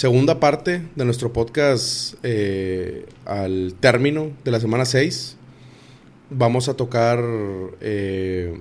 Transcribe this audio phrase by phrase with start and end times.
[0.00, 5.36] segunda parte de nuestro podcast eh, al término de la semana 6.
[6.30, 7.22] Vamos a tocar
[7.82, 8.58] eh,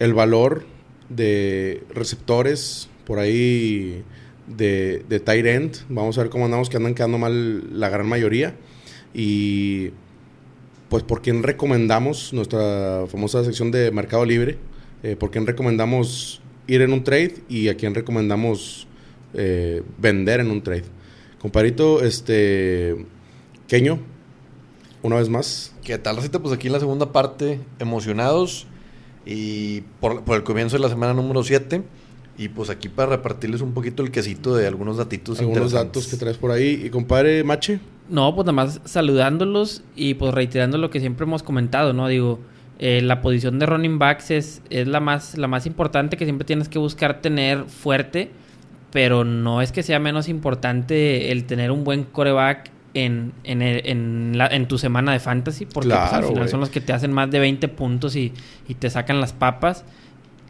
[0.00, 0.64] el valor
[1.08, 4.02] de receptores por ahí
[4.48, 5.76] de, de tight end.
[5.88, 8.56] Vamos a ver cómo andamos, que andan quedando mal la gran mayoría.
[9.14, 9.90] Y
[10.88, 14.58] pues por quién recomendamos nuestra famosa sección de Mercado Libre.
[15.04, 18.88] Eh, por quién recomendamos ir en un trade y a quién recomendamos
[19.34, 20.84] eh, vender en un trade.
[21.40, 23.06] Comparito, este.
[23.68, 23.98] Keño,
[25.02, 25.74] una vez más.
[25.82, 26.38] ¿Qué tal, Racita?
[26.38, 28.66] Pues aquí en la segunda parte, emocionados
[29.24, 31.82] y por, por el comienzo de la semana número 7.
[32.38, 36.16] Y pues aquí para repartirles un poquito el quesito de algunos datitos Algunos datos que
[36.16, 36.82] traes por ahí.
[36.84, 37.78] Y compadre Mache.
[38.08, 42.08] No, pues nada más saludándolos y pues reiterando lo que siempre hemos comentado, ¿no?
[42.08, 42.40] Digo,
[42.78, 46.44] eh, la posición de running backs es, es la, más, la más importante que siempre
[46.44, 48.30] tienes que buscar tener fuerte,
[48.92, 54.32] pero no es que sea menos importante el tener un buen coreback en, en, en,
[54.36, 57.10] la- en tu semana de fantasy, porque pues, al final son los que te hacen
[57.12, 58.32] más de 20 puntos y,
[58.68, 59.84] y te sacan las papas.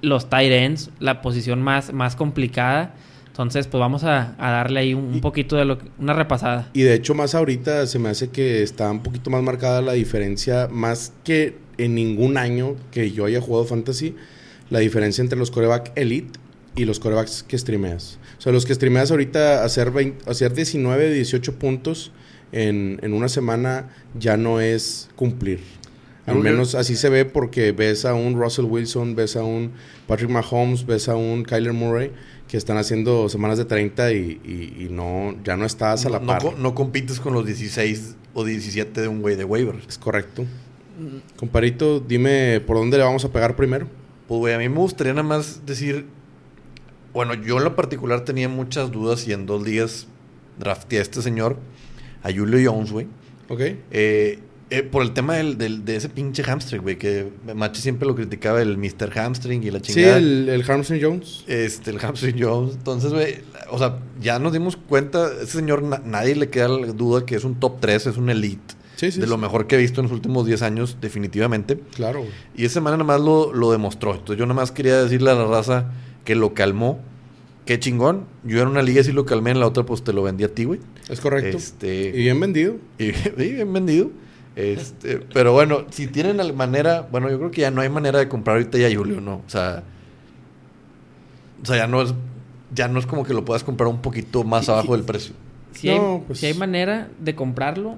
[0.00, 2.94] Los tight ends, la posición más, más complicada.
[3.28, 6.68] Entonces, pues vamos a, a darle ahí un, poquito de lo que- una repasada.
[6.72, 9.92] Y de hecho, más ahorita se me hace que está un poquito más marcada la
[9.92, 14.16] diferencia, más que en ningún año que yo haya jugado fantasy,
[14.68, 16.38] la diferencia entre los coreback elite
[16.74, 18.18] y los corebacks que streameas.
[18.42, 22.10] O sea, los que streameas ahorita hacer, 20 hacer 19, 18 puntos
[22.50, 25.60] en, en una semana ya no es cumplir.
[26.26, 29.70] Al menos así se ve porque ves a un Russell Wilson, ves a un
[30.08, 32.10] Patrick Mahomes, ves a un Kyler Murray
[32.48, 36.18] que están haciendo semanas de 30 y, y- y no ya no estás a la
[36.18, 36.42] no, par.
[36.42, 39.76] co- no compites con los 16 o 17 de un güey de waiver.
[39.88, 40.44] Es correcto.
[41.36, 43.86] Comparito, dime por dónde le vamos a pegar primero.
[44.28, 46.06] Pues, güey, a mí me gustaría nada más decir.
[47.12, 50.06] Bueno, yo en lo particular tenía muchas dudas y en dos días
[50.58, 51.56] drafté a este señor,
[52.22, 53.06] a Julio Jones, güey.
[53.48, 53.60] ¿Ok?
[53.90, 54.38] Eh,
[54.70, 58.14] eh, por el tema del, del- de ese pinche hamstring, güey, que Machi siempre lo
[58.14, 59.10] criticaba, el Mr.
[59.18, 60.16] Hamstring y la Sí, chingada.
[60.16, 61.44] el, el Harmson Jones.
[61.46, 62.74] Este, el hamstring Jones.
[62.76, 63.36] Entonces, güey,
[63.70, 67.34] o sea, ya nos dimos cuenta, ese señor, na- nadie le queda la duda que
[67.34, 68.74] es un top 3, es un elite.
[68.96, 69.20] Sí, sí.
[69.20, 69.40] de lo sí.
[69.42, 71.76] mejor que he visto en los últimos 10 años, definitivamente.
[71.94, 72.20] Claro.
[72.20, 72.30] güey.
[72.56, 74.12] Y esa semana nada más lo, lo demostró.
[74.12, 75.90] Entonces yo nada más quería decirle a la raza
[76.24, 77.00] que lo calmó.
[77.66, 78.26] Qué chingón.
[78.44, 80.52] Yo en una liga sí lo calmé, en la otra pues te lo vendí a
[80.54, 80.80] ti, güey.
[81.08, 81.56] Es correcto.
[81.56, 82.76] Este, Y bien vendido.
[82.98, 84.10] y sí, bien vendido.
[84.56, 88.18] Este, pero bueno, si tienen la manera, bueno, yo creo que ya no hay manera
[88.18, 89.36] de comprar ahorita ya Julio, ¿no?
[89.46, 89.82] O sea,
[91.62, 92.14] o sea, ya no es
[92.74, 95.34] ya no es como que lo puedas comprar un poquito más abajo del precio.
[95.72, 97.96] Si, No, hay, pues- si hay manera de comprarlo,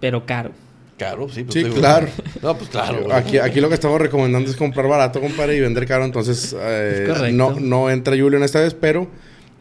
[0.00, 0.52] pero caro.
[1.00, 1.44] Caro, sí.
[1.44, 2.08] pues, Sí, digo, claro.
[2.42, 3.04] No, pues claro.
[3.04, 3.16] güey.
[3.16, 6.04] Aquí, aquí lo que estamos recomendando es comprar barato, compadre, y vender caro.
[6.04, 9.08] Entonces, eh, no, no entra Julio en esta vez, pero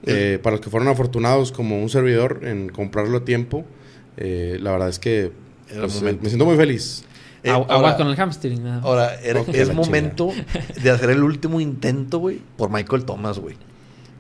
[0.06, 3.64] eh, para los que fueron afortunados como un servidor en comprarlo a tiempo,
[4.18, 5.32] eh, la verdad es que
[5.74, 6.24] pues, momento.
[6.24, 7.06] me siento muy feliz.
[7.42, 8.62] Eh, ahora- Aguas con el hamstring.
[8.62, 8.82] nada.
[8.84, 10.34] Ahora, es momento
[10.84, 13.56] de hacer el último intento, güey, por Michael Thomas, güey.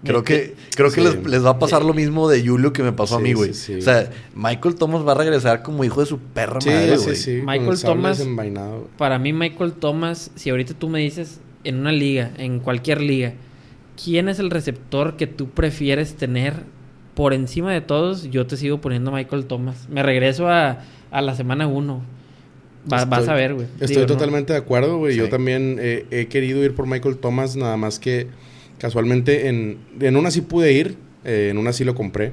[0.03, 1.07] Creo que, creo que Sí.
[1.07, 3.53] les, les va a pasar lo mismo de Julio que me pasó a mí, güey.
[3.53, 3.79] sí, sí.
[3.79, 7.41] O sea, Michael Thomas va a regresar como hijo de su perra Sí, madre, sí,
[7.41, 7.59] güey.
[7.59, 8.25] Michael Thomas-.
[8.97, 13.33] Para mí, Michael Thomas, si ahorita tú me dices en una liga, en cualquier liga,
[14.01, 16.53] ¿quién es el receptor que tú prefieres tener
[17.13, 18.29] por encima de todos?
[18.31, 19.89] Yo te sigo poniendo Michael Thomas.
[19.89, 20.79] Me regreso a,
[21.11, 22.01] a la semana 1.
[22.85, 23.67] vas Estoy- a ver, güey.
[23.81, 25.17] Estoy Digo, no- totalmente de acuerdo, güey.
[25.17, 28.27] Yo también eh, he querido ir por Michael Thomas, nada más que
[28.79, 32.31] casualmente en, en una sí pude ir, eh, en una sí lo compré.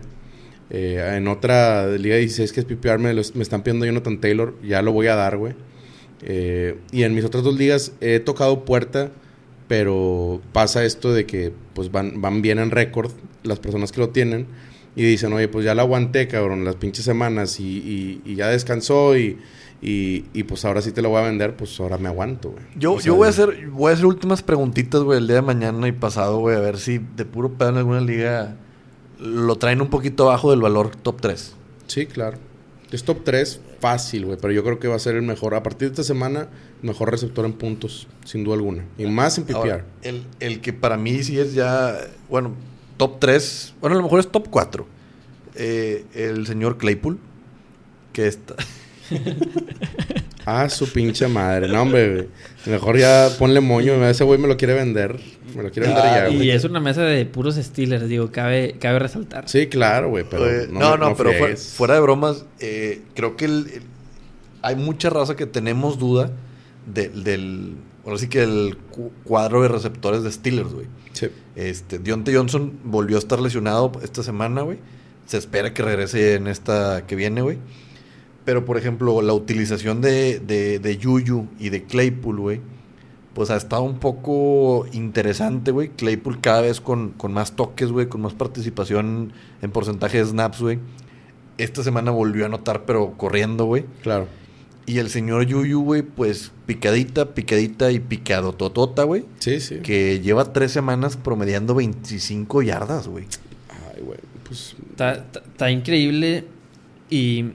[0.70, 4.92] Eh, en otra Liga 16 que es PPR me, están pidiendo Jonathan Taylor, ya lo
[4.92, 5.54] voy a dar, güey.
[6.22, 9.10] Eh, y en mis otras dos ligas he tocado puerta,
[9.68, 13.12] pero pasa esto de que pues van, van bien en récord
[13.42, 14.46] las personas que lo tienen
[14.96, 19.36] y dicen, oye, pues ya la aguanté, cabrón, las pinches semanas y ya descansó y,
[19.82, 22.64] y, y, pues ahora sí te lo voy a vender, pues ahora me aguanto, güey.
[22.76, 25.36] Yo, O sea, yo voy a hacer, voy a hacer últimas preguntitas, güey, el día
[25.36, 28.56] de mañana y pasado, güey, a ver si de puro pedo en alguna liga
[29.18, 31.54] lo traen un poquito abajo del valor top 3.
[31.86, 32.38] Sí, claro.
[32.90, 35.54] Es top 3 fácil, güey, pero yo creo que va a ser el mejor.
[35.54, 36.48] A partir de esta semana,
[36.82, 38.84] mejor receptor en puntos, sin duda alguna.
[38.96, 39.56] Y más en PPR.
[39.56, 41.98] Ahora, el, el que para mí sí es ya,
[42.28, 42.52] bueno,
[42.96, 44.86] top 3, bueno, a lo mejor es top 4.
[45.54, 47.18] el señor Claypool,
[48.12, 48.54] que está...
[50.48, 51.66] Ah, su pinche madre.
[51.66, 52.28] No, hombre, güey.
[52.66, 53.94] Mejor ya ponle moño.
[54.08, 55.18] Ese güey me lo quiere vender.
[55.56, 56.50] Me lo quiere vender Ah, ya, Y güey.
[56.52, 59.48] es una mesa de puros Steelers, digo, cabe, cabe resaltar.
[59.48, 63.02] Sí, claro, güey, pero no, no, me- no, no pero fuera, fuera de bromas, eh,
[63.14, 63.82] creo que el- el-
[64.62, 66.30] hay mucha raza que tenemos duda
[66.94, 67.74] de- del,
[68.04, 70.86] ahora sí que el cu- cuadro de receptores de Steelers, güey.
[71.12, 71.26] Sí.
[71.56, 74.78] Este, Dionte Johnson volvió a estar lesionado esta semana, güey.
[75.26, 77.58] se espera que regrese en esta que viene, güey.
[78.46, 82.60] Pero, por ejemplo, la utilización de, de, de Yuyu y de Claypool, güey,
[83.34, 85.90] pues ha estado un poco interesante, güey.
[85.90, 90.62] Claypool cada vez con, con más toques, güey, con más participación en porcentaje de snaps,
[90.62, 90.78] güey.
[91.58, 93.84] Esta semana volvió a anotar, pero corriendo, güey.
[94.02, 94.26] Claro.
[94.86, 99.24] Y el señor Yuyu, güey, pues picadita, picadita y picado totota, güey.
[99.40, 99.80] Sí, sí.
[99.80, 103.26] Que lleva tres semanas promediando 25 yardas, güey.
[103.68, 104.20] Ay, güey.
[104.44, 104.76] Pues.
[104.92, 106.44] Está, increíble
[107.10, 107.46] y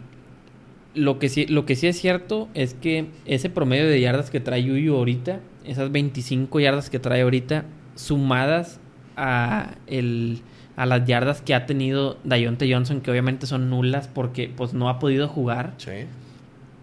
[0.93, 4.39] lo que, sí, lo que sí es cierto es que ese promedio de yardas que
[4.39, 7.65] trae Yuyu ahorita, esas 25 yardas que trae ahorita,
[7.95, 8.79] sumadas
[9.15, 10.39] a, el,
[10.75, 14.89] a las yardas que ha tenido Dayonte Johnson, que obviamente son nulas porque pues no
[14.89, 15.91] ha podido jugar, Sí.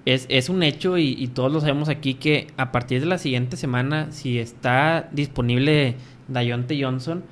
[0.05, 3.19] es, es un hecho y, y todos lo sabemos aquí que a partir de la
[3.19, 5.97] siguiente semana, si está disponible
[6.29, 7.25] Dayonte Johnson,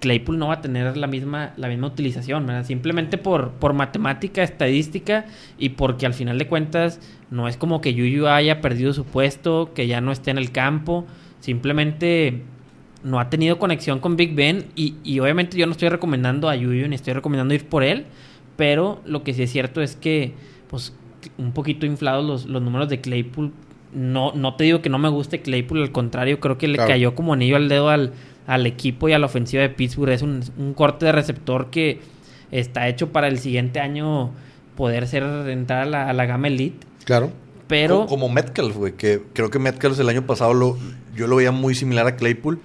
[0.00, 2.64] Claypool no va a tener la misma, la misma utilización, ¿verdad?
[2.64, 5.26] Simplemente por, por matemática, estadística
[5.58, 6.98] y porque al final de cuentas
[7.30, 10.50] no es como que Yuyu haya perdido su puesto, que ya no esté en el
[10.50, 11.04] campo,
[11.40, 12.42] simplemente
[13.04, 16.56] no ha tenido conexión con Big Ben y, y obviamente yo no estoy recomendando a
[16.56, 18.06] Yuyu ni estoy recomendando ir por él,
[18.56, 20.34] pero lo que sí es cierto es que
[20.68, 20.94] pues
[21.38, 23.52] un poquito inflados los, los números de Claypool.
[23.92, 26.88] No, no te digo que no me guste Claypool, al contrario, creo que le Claro.
[26.90, 28.12] cayó como anillo al dedo al,
[28.46, 30.10] al equipo y a la ofensiva de Pittsburgh.
[30.12, 32.00] Es un, un corte de receptor que
[32.50, 34.32] está hecho para el siguiente año
[34.76, 36.86] poder ser entrar a la, a la gama elite.
[37.04, 37.30] Claro.
[37.66, 40.78] Pero Co- Como Metcalf, güey, que creo que Metcalf el año pasado lo,
[41.16, 42.60] yo lo veía muy similar a Claypool.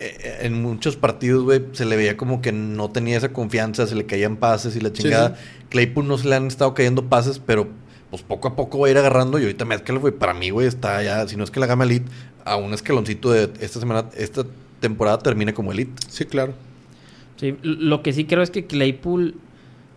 [0.00, 3.86] Eh, eh, en muchos partidos, güey, se le veía como que no tenía esa confianza,
[3.86, 5.36] se le caían pases y la chingada.
[5.68, 7.68] Claypool no se le han estado cayendo pases, pero
[8.10, 9.38] pues poco a poco va a ir agarrando.
[9.38, 11.84] Y ahorita Metcalf, güey, para mí, güey, está ya, si no es que la gama
[11.84, 12.10] elite,
[12.44, 14.44] a un escaloncito de esta semana, esta
[14.84, 15.92] temporada termine como elite.
[16.08, 16.54] Sí, claro.
[17.36, 19.34] Sí, lo que sí creo es que Claypool,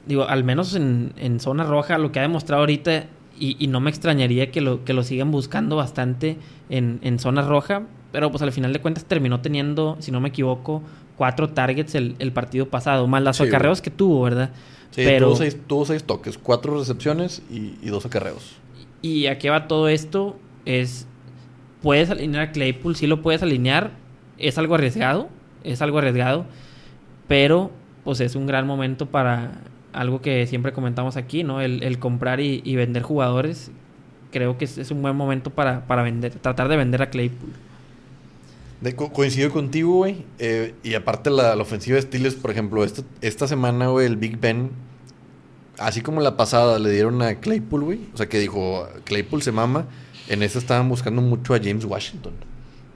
[0.08, 3.06] digo, al menos en, en zona roja, lo que ha demostrado ahorita,
[3.40, 6.38] y, y no me extrañaría que lo, que lo sigan buscando bastante
[6.70, 10.30] en, en zona roja, pero pues al final de cuentas terminó teniendo, si no me
[10.30, 10.82] equivoco,
[11.16, 14.50] cuatro targets el, el partido pasado, más las Sí, acarreos que tuvo, ¿verdad?
[14.90, 18.56] Sí, pero, tuvo, seis, tuvo seis toques, cuatro recepciones y, y dos acarreos.
[19.02, 20.40] ¿Y a qué va todo esto?
[20.66, 21.08] Es,
[21.82, 23.92] puedes alinear a Claypool, sí lo puedes alinear,
[24.38, 25.30] es algo arriesgado,
[25.64, 26.46] es algo arriesgado,
[27.28, 27.72] pero
[28.04, 29.62] pues es un gran momento para
[29.94, 31.62] algo que siempre comentamos aquí, ¿no?
[31.62, 33.72] El, comprar y, vender jugadores.
[34.32, 37.52] Creo que es, un buen momento para, para vender, tratar de vender a Claypool.
[39.12, 40.24] Coincido contigo, güey.
[40.38, 44.18] Eh, y aparte la, la ofensiva de Steelers, por ejemplo, esta, esta semana, güey, el
[44.18, 44.70] Big Ben,
[45.80, 48.00] así como la pasada le dieron a Claypool, güey.
[48.14, 49.88] O sea, que dijo, Claypool se mama.
[50.28, 52.34] En esta estaban buscando mucho a James Washington.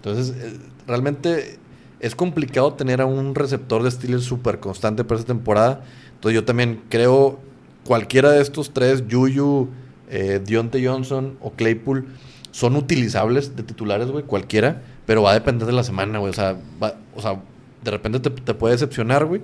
[0.02, 0.58] Entonces, eh,
[0.88, 1.60] realmente
[2.00, 5.84] es complicado tener a un receptor de Steelers súper constante para esta temporada.
[6.16, 7.40] Entonces, yo también creo
[7.86, 9.70] cualquiera de estos tres, Juju,
[10.10, 12.08] eh, Deontay Johnson o Claypool,
[12.52, 16.32] son utilizables de titulares, güey, cualquiera, pero va a depender de la semana, güey.
[16.32, 17.42] O sea, va- o sea
[17.84, 19.42] de repente te, te puede decepcionar, güey,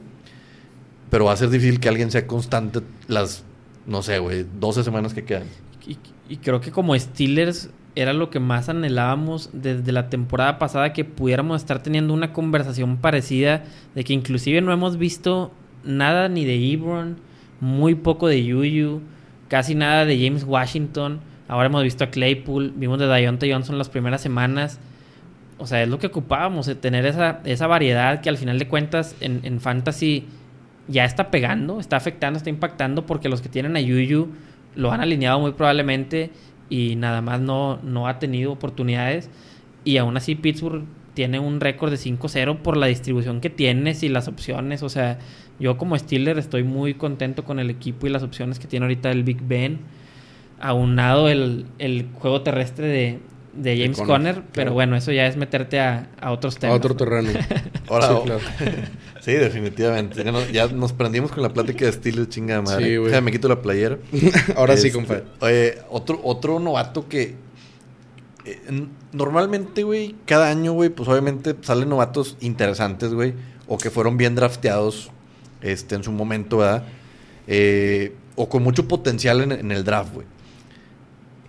[1.09, 3.43] pero va a ser difícil que alguien sea constante las,
[3.85, 5.47] no sé, güey, 12 semanas que quedan.
[5.87, 5.97] Y,
[6.29, 11.03] y creo que como Steelers era lo que más anhelábamos desde la temporada pasada, que
[11.03, 13.63] pudiéramos estar teniendo una conversación parecida,
[13.95, 15.51] de que inclusive no hemos visto
[15.83, 17.17] nada ni de Ebron,
[17.59, 19.01] muy poco de Yuyu,
[19.47, 21.21] casi nada de James Washington.
[21.47, 24.79] Ahora hemos visto a Claypool, vimos de Dionte Johnson las primeras semanas.
[25.57, 29.15] O sea, es lo que ocupábamos, tener esa, esa variedad que al final de cuentas
[29.21, 30.25] en, en Fantasy
[30.87, 34.27] ya está pegando, está afectando, está impactando, porque los que tienen a Yuyu
[34.75, 36.29] lo han alineado muy probablemente
[36.69, 39.29] y nada más no, no ha tenido oportunidades.
[39.83, 40.83] Y aún así Pittsburgh
[41.13, 44.83] tiene un récord de 5-0 por la distribución que tienes y las opciones.
[44.83, 45.17] O sea,
[45.59, 49.09] yo como Steeler estoy muy contento con el equipo y las opciones que tiene ahorita
[49.11, 49.79] el Big Ben.
[50.59, 53.19] Aunado el, el juego terrestre de,
[53.57, 54.33] de James Conner, Conner.
[54.35, 54.47] claro.
[54.53, 56.77] Pero bueno, eso ya es meterte a, a otros A temas.
[56.77, 56.95] otro ¿no?
[56.97, 57.29] terreno.
[57.89, 58.39] Ahora, Sí, o- claro.
[59.21, 60.23] sí, definitivamente.
[60.23, 62.85] Ya nos, ya nos prendimos con la plática de Steelers, chinga madre.
[62.85, 63.09] Sí, güey.
[63.09, 63.97] Déjame, me quito la playera.
[64.55, 65.21] Ahora sí, Este, compa.
[65.41, 67.35] Oye, otro, otro novato que.
[68.45, 73.33] eh, normalmente, güey, cada año, güey, pues obviamente salen novatos interesantes, güey.
[73.67, 75.11] O que fueron bien drafteados
[75.61, 76.83] este, en su momento, ¿verdad?
[77.47, 80.27] Eh, o con mucho potencial en, en el draft, güey.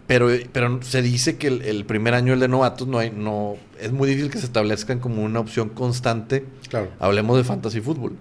[0.09, 3.57] Pero, pero se dice que el, el primer año, el de novatos, no hay, no,
[3.79, 6.91] es muy difícil que se establezcan como una opción constante Claro.
[6.99, 8.17] Hablemos de fantasy fútbol.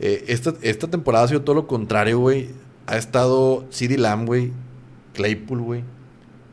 [0.00, 2.48] Eh, esta, esta temporada ha sido todo lo contrario, güey.
[2.86, 4.52] Ha estado CeeDee Lamb, güey.
[5.14, 5.84] Claypool, güey.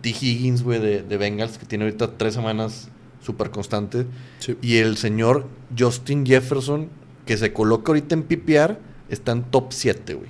[0.02, 0.10] T.
[0.10, 2.90] Higgins, güey, de, de Bengals, que tiene ahorita tres semanas
[3.22, 4.06] súper constante.
[4.40, 4.58] Sí.
[4.62, 6.90] Y el señor Justin Jefferson,
[7.26, 8.78] que se coloca ahorita en PPR,
[9.10, 10.30] está en top 7, güey.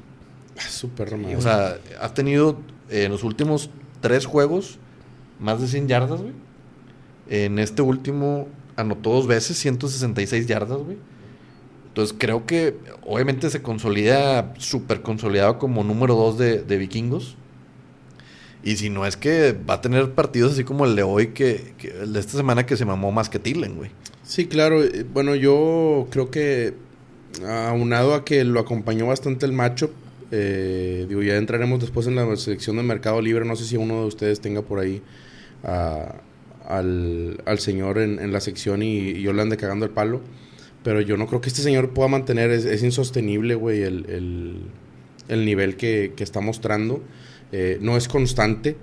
[0.58, 1.40] Ah, Súper romántico.
[1.40, 2.60] O sea, ha tenido
[2.90, 3.70] eh, en los últimos
[4.02, 4.78] tres juegos
[5.40, 6.34] más de 100 yardas, güey.
[7.30, 10.98] En este último anotó dos veces, 166 yardas, güey.
[11.88, 17.36] Entonces creo que obviamente se consolida súper consolidado como número 2 de, vikingos.
[18.64, 21.74] Y si no es que va a tener partidos así como el de hoy, que,
[21.78, 23.92] que el de esta semana que se mamó más que Tillen, güey.
[24.24, 24.84] Sí, claro.
[24.84, 26.76] eh, Bueno, yo creo que
[27.48, 29.92] aunado a que lo acompañó bastante el matchup,
[30.32, 33.46] eh, digo, ya entraremos después en la selección de Mercado Libre.
[33.46, 35.02] No sé si uno de ustedes tenga por ahí
[36.68, 40.22] al, al señor en, la sección y, y yo le ande cagando el palo.
[40.84, 44.62] Pero yo no creo que este señor pueda mantener, es, insostenible, güey, el, el-
[45.28, 47.04] el nivel que, que está mostrando.
[47.52, 48.76] Eh, no es constante.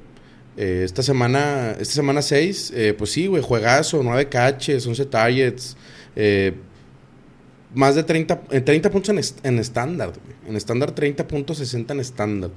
[0.56, 5.76] Eh, esta semana, esta semana 6, pues sí, güey, juegazo, 9 catches, 11 targets,
[7.74, 10.36] más de 30, eh, 30 puntos en, est- en estándar, güey.
[10.48, 12.50] En estándar 30 puntos, 60 en estándar.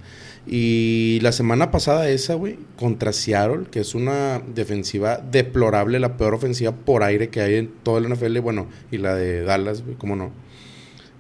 [0.48, 6.34] Y la semana pasada esa, güey, contra Seattle, que es una defensiva deplorable, la peor
[6.36, 9.96] ofensiva por aire que hay en todo el NFL, bueno, y la de Dallas, güey,
[9.98, 10.32] cómo no.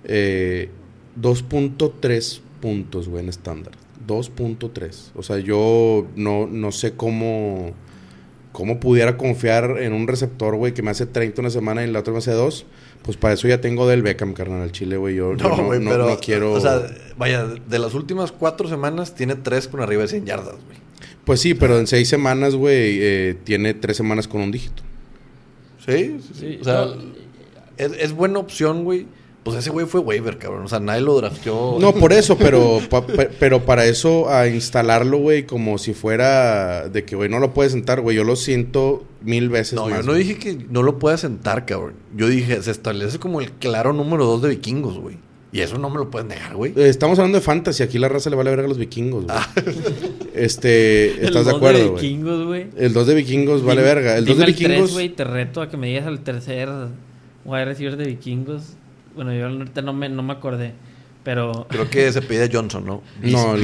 [0.05, 0.69] Eh,
[1.19, 3.74] 2.3 puntos, güey, en estándar.
[4.07, 5.12] 2.3.
[5.15, 7.71] O sea, yo no, no sé cómo,
[8.51, 12.00] cómo pudiera confiar en un receptor, güey, que me hace 30 una semana y la
[12.00, 12.65] otra me hace 2.
[13.03, 15.15] Pues para eso ya tengo del Beckham, carnal, al Chile, güey.
[15.15, 16.08] Yo yo no, güey, no- pero.
[16.10, 16.53] no quiero...
[16.53, 16.81] O sea,
[17.17, 20.77] vaya, de las últimas cuatro semanas tiene tres con arriba de 100 yardas, güey.
[21.25, 24.84] Pues sí, pero en seis semanas, güey, eh, tiene tres semanas con un dígito.
[25.86, 26.39] Sí, sí, sí.
[26.39, 26.96] Sí, O sea, no.
[27.77, 29.08] es, es buena opción, güey.
[29.43, 30.65] Pues ese güey fue waiver, cabrón.
[30.65, 31.77] O sea, nadie lo drafteó.
[31.79, 36.88] No, por eso, pero, pa- pe- pero para eso a instalarlo, güey, como si fuera
[36.89, 38.15] de que, güey, no lo puedes sentar, güey.
[38.17, 39.98] Yo lo siento mil veces No, más.
[39.98, 40.24] yo no güey.
[40.24, 41.93] dije que no lo pueda sentar, cabrón.
[42.15, 45.17] Yo dije, se establece como el claro número dos de vikingos, güey.
[45.53, 46.71] Y eso no me lo puedes negar, güey.
[46.77, 47.81] Eh, Estamos hablando de fantasy.
[47.83, 49.36] Aquí la raza le vale verga a los vikingos, güey.
[49.38, 49.50] Ah.
[50.33, 52.01] Este, El ¿estás de dos acuerdo, güey?
[52.03, 52.67] vikingos, güey.
[52.77, 54.17] El 2 de vikingos vale verga.
[54.17, 54.93] El 2 dime de el tres, vikingos.
[54.93, 56.69] güey, te reto a que me digas al tercer
[57.43, 58.62] wide receiver de vikingos.
[59.15, 60.73] Bueno, yo ahorita no me, no me acordé.
[61.23, 63.03] Pero Creo que se pide Johnson, ¿no?
[63.21, 63.55] No,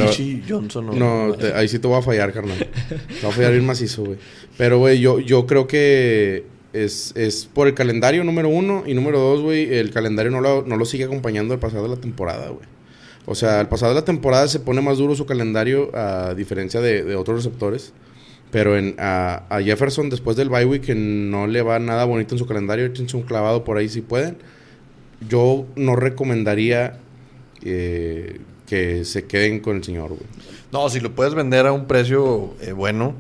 [0.48, 0.94] Johnson, ¿no?
[1.28, 2.58] No, te- ahí sí te voy a fallar, carnal.
[2.90, 4.18] Te voy a fallar bien macizo, güey.
[4.58, 8.84] Pero, güey, yo, yo creo que es, es por el calendario, número uno.
[8.86, 11.90] Y número dos, güey, el calendario no lo, no lo sigue acompañando al pasado de
[11.90, 12.66] la temporada, güey.
[13.26, 16.80] O sea, al pasado de la temporada se pone más duro su calendario a diferencia
[16.80, 17.92] de, de otros receptores.
[18.52, 22.36] Pero en, a, a Jefferson, después del bye week, que no le va nada bonito
[22.36, 24.38] en su calendario, échense un clavado por ahí si pueden.
[25.28, 27.00] Yo no recomendaría
[27.64, 30.22] eh, que se queden con el señor, güey.
[30.72, 33.16] No, si lo puedes vender a un precio eh, bueno,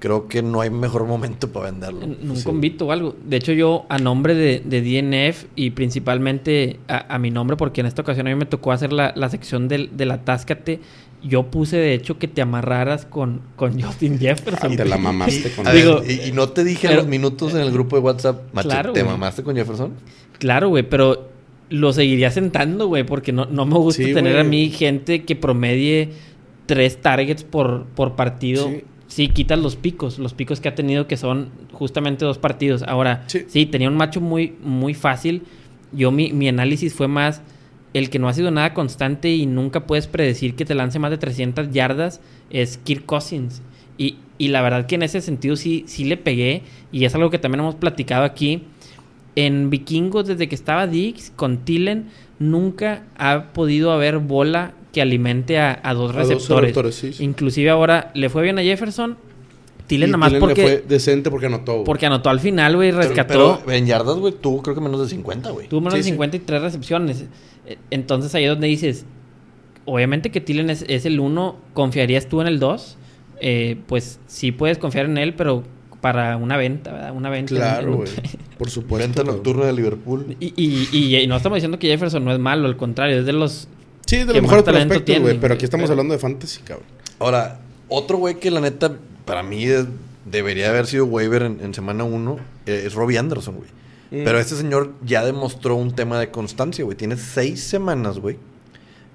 [0.00, 2.02] creo que no hay mejor momento para venderlo.
[2.02, 2.44] en en un Sí.
[2.44, 3.14] convito o algo.
[3.24, 7.80] De hecho, yo a nombre de, de DNF y principalmente a, a mi nombre, porque
[7.80, 10.80] en esta ocasión a mí me tocó hacer la, la sección del, del Atáscate,
[11.22, 14.72] yo puse de hecho que te amarraras con, con Justin Jefferson.
[14.72, 17.54] Ah, te la mamaste con Digo, ver, y, y no te dije a los minutos
[17.54, 19.92] en el grupo de WhatsApp, macho, Claro, ¿te mamaste con Jefferson?
[20.38, 21.28] Claro, güey, pero
[21.70, 25.36] lo seguiría sentando, güey, porque no, no me gusta Sí, tener a mí gente que
[25.36, 26.10] promedie
[26.66, 28.68] tres targets por, por partido.
[28.68, 28.84] Sí.
[29.06, 29.28] Sí.
[29.28, 32.82] quitas los picos, los picos que ha tenido que son justamente dos partidos.
[32.84, 33.44] Ahora, Sí.
[33.48, 35.42] sí, tenía un macho muy, muy fácil.
[35.92, 37.42] Yo mi, mi análisis fue más
[37.92, 41.10] el que no ha sido nada constante y nunca puedes predecir que te lance más
[41.10, 43.62] de 300 yardas es Kirk Cousins.
[43.98, 46.62] Y, y la verdad que en ese sentido sí, sí le pegué
[46.92, 48.62] y es algo que también hemos platicado aquí.
[49.36, 52.06] En Vikingos, desde que estaba Dix con Tillen,
[52.38, 56.60] nunca ha podido haber bola que alimente a, a dos A dos receptores.
[56.62, 57.24] receptores, sí, sí.
[57.24, 59.16] Inclusive ahora le fue bien a Jefferson.
[59.86, 61.84] Tillen Y nada más Thielen le porque, fue decente porque anotó.
[61.84, 63.60] porque anotó al final, güey, rescató.
[63.64, 65.68] Pero, en yardas, güey, tuvo creo que menos de 50, güey.
[65.68, 66.10] Tuvo menos Sí, de sí.
[66.10, 67.24] 53 recepciones.
[67.66, 69.04] Eh, Entonces ahí es donde dices,
[69.84, 72.96] obviamente que Tillen es, es el 1, ¿confiarías tú en el 2?
[73.86, 75.62] pues sí puedes confiar en él, pero
[76.00, 77.12] para una venta, ¿verdad?
[77.14, 77.54] Una venta.
[77.54, 78.08] en- en Claro, un- güey.
[78.58, 79.06] Por supuesto.
[79.06, 80.36] Venta nocturna de Liverpool.
[80.40, 83.26] Y, y, y- y no estamos diciendo que Jefferson no es malo, al contrario, es
[83.26, 83.68] de los...
[84.06, 85.38] Sí, de los mejores prospectos, güey.
[85.38, 86.86] Pero aquí estamos pero- hablando de fantasy, cabrón.
[87.18, 88.92] Ahora, otro güey que la neta,
[89.24, 89.86] para mí es-
[90.24, 93.68] debería haber sido waiver en, en semana 1 es Robbie Anderson, güey.
[94.10, 94.24] Mm.
[94.24, 96.96] Pero este señor ya demostró un tema de constancia, güey.
[96.96, 98.36] Tiene seis semanas, güey,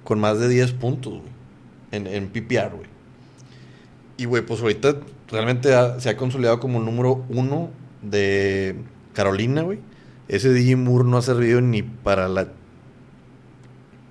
[0.04, 1.25] con más de 10 puntos, güey,
[1.92, 2.88] en, en PPR, güey.
[4.18, 4.96] Y, güey, pues ahorita
[5.29, 7.70] realmente ha- se ha consolidado como el número uno
[8.01, 8.75] de
[9.13, 9.79] Carolina, güey.
[10.27, 12.48] Ese DJ Moore no ha servido ni para la...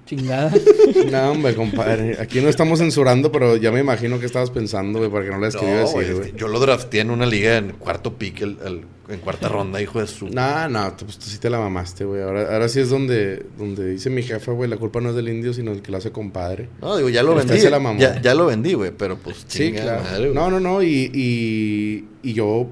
[0.06, 0.52] Chingada.
[1.10, 2.18] No, hombre, compadre.
[2.20, 5.38] Aquí no estamos censurando, pero ya me imagino que estabas pensando, güey, para que no
[5.38, 6.34] les quería No, decir, güey.
[6.36, 10.00] yo lo drafté en una liga en cuarto pick el, el en cuarta ronda, hijo
[10.00, 10.28] de su.
[10.28, 12.22] No, no, pues tú sí te la mamaste, güey.
[12.22, 15.28] Ahora, ahora sí es donde, donde dice mi jefa, güey, la culpa no es del
[15.28, 16.68] indio, sino el que lo hace compadre.
[16.80, 17.58] No, digo, ya lo vendí.
[17.60, 18.00] se la mamó.
[18.00, 20.02] Ya, ya lo vendí, güey, pero pues Sí, chinga claro.
[20.04, 20.34] madre, güey.
[20.34, 20.82] no, no, no.
[20.82, 22.68] Y, y, y yo,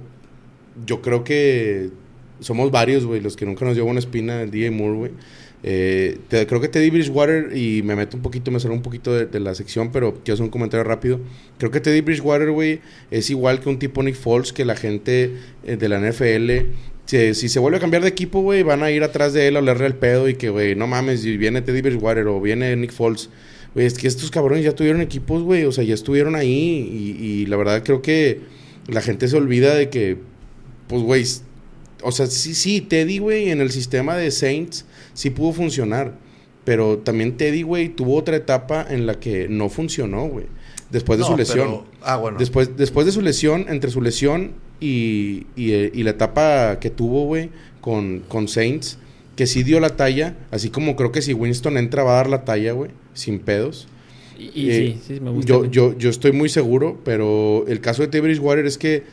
[0.87, 1.91] yo creo que
[2.41, 5.11] somos varios, güey, los que nunca nos llevó una espina el DJ Moore, güey.
[5.65, 9.41] Eh, creo que Teddy Bridgewater, y me meto un poquito, me sale un poquito de,
[9.41, 11.21] la sección, pero quiero hacer un comentario rápido.
[11.59, 15.33] Creo que Teddy Bridgewater, güey, es igual que un tipo Nick Foles, que la gente
[15.65, 16.69] eh, de la NFL,
[17.07, 19.61] si, se vuelve a cambiar de equipo, güey, van a ir atrás de él a
[19.61, 23.29] olerle el pedo y que, güey, no mames, viene Teddy Bridgewater o viene Nick Foles.
[23.75, 27.25] Güey, es que estos cabrones ya tuvieron equipos, güey, o sea, ya estuvieron ahí y,
[27.25, 28.41] y la verdad creo que
[28.89, 30.19] la gente se olvida de que,
[30.89, 31.25] pues, güey,
[32.03, 36.15] o sea, sí, sí, Teddy, güey, en el sistema de Saints sí pudo funcionar,
[36.65, 40.47] pero también Teddy, güey, tuvo otra etapa en la que no funcionó, güey,
[40.91, 41.69] después de No, su lesión.
[41.69, 42.39] pero- ah, bueno.
[42.39, 46.91] Después, después de su lesión, entre su lesión y, y, eh, y la etapa que
[46.91, 48.99] tuvo, güey, con, con Saints,
[49.37, 52.29] que sí dio la talla, así como creo que si Winston entra va a dar
[52.29, 53.89] la talla, güey, sin pedos.
[54.39, 55.49] Y, y Eh, sí, sí, me gusta.
[55.53, 59.05] Yo, yo, yo estoy muy seguro, pero el caso de Teddy Bridgewater es que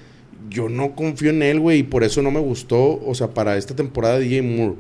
[0.49, 3.57] yo no confío en él, güey, y por eso no me gustó, o sea, para
[3.57, 4.75] esta temporada de DJ Moore.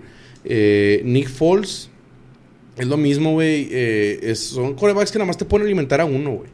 [0.45, 1.89] Eh, Nick Foles
[2.77, 6.31] es lo mismo, güey, eh, son corebacks que nada más te pueden alimentar a uno,
[6.31, 6.49] güey.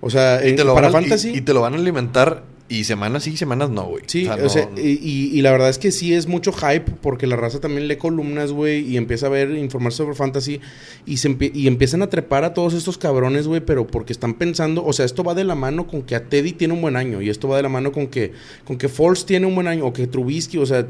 [0.00, 1.30] O sea, en- Y te lo para y- fantasy...
[1.30, 4.04] Y, te lo van a alimentar y semanas sí, semanas no, güey.
[4.06, 6.52] Sí, O o sea, no- y, y- y la verdad es que sí es mucho
[6.52, 10.60] hype porque la raza también lee columnas, güey, y empieza a ver, informarse sobre fantasy
[11.04, 14.84] y, se y empiezan a trepar a todos estos cabrones, güey, pero porque están pensando,
[14.84, 17.20] o sea, esto va de la mano con que a Teddy tiene un buen año
[17.20, 18.32] y esto va de la mano con que,
[18.64, 20.86] con que Foles tiene un buen año o que Trubisky, o sea,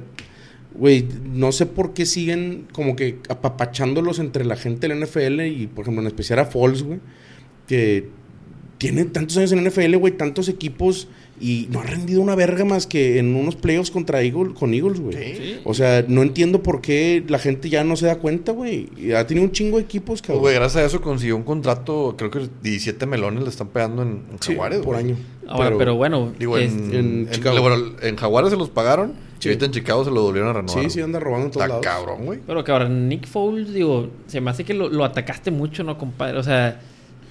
[0.74, 5.66] güey, no sé por qué siguen como que apapachándolos entre la gente del NFL y,
[5.66, 7.00] por ejemplo, en especial a Foles, güey,
[7.66, 8.08] que
[8.78, 11.08] tiene tantos años en NFL, güey, tantos equipos
[11.40, 15.00] y no ha rendido una verga más que en unos playoffs contra Eagles, con Eagles,
[15.00, 15.16] güey.
[15.36, 15.56] Sí.
[15.64, 18.88] O sea, no entiendo por qué la gente ya no se da cuenta, güey.
[18.96, 20.40] Y Ha tenido un chingo de equipos, cabrón.
[20.42, 24.08] güey, gracias a eso consiguió un contrato, creo que 17 melones le están pegando en,
[24.30, 25.16] en Sí, Jaguares, por año.
[25.48, 27.60] Ahora, pero, bueno, Digo, es- en, en en- Chicago.
[27.60, 29.48] bueno, en Jaguares se los pagaron Sí.
[29.48, 30.84] y ahorita en Chicago se lo volvieron a renovar.
[30.84, 31.84] Sí, sí, anda robando en todos Está lados.
[31.86, 32.38] cabrón, güey.
[32.46, 35.96] Pero que ahora Nick Foles, digo, se me hace que lo, lo atacaste mucho, ¿no,
[35.96, 36.38] compadre?
[36.38, 36.80] O sea,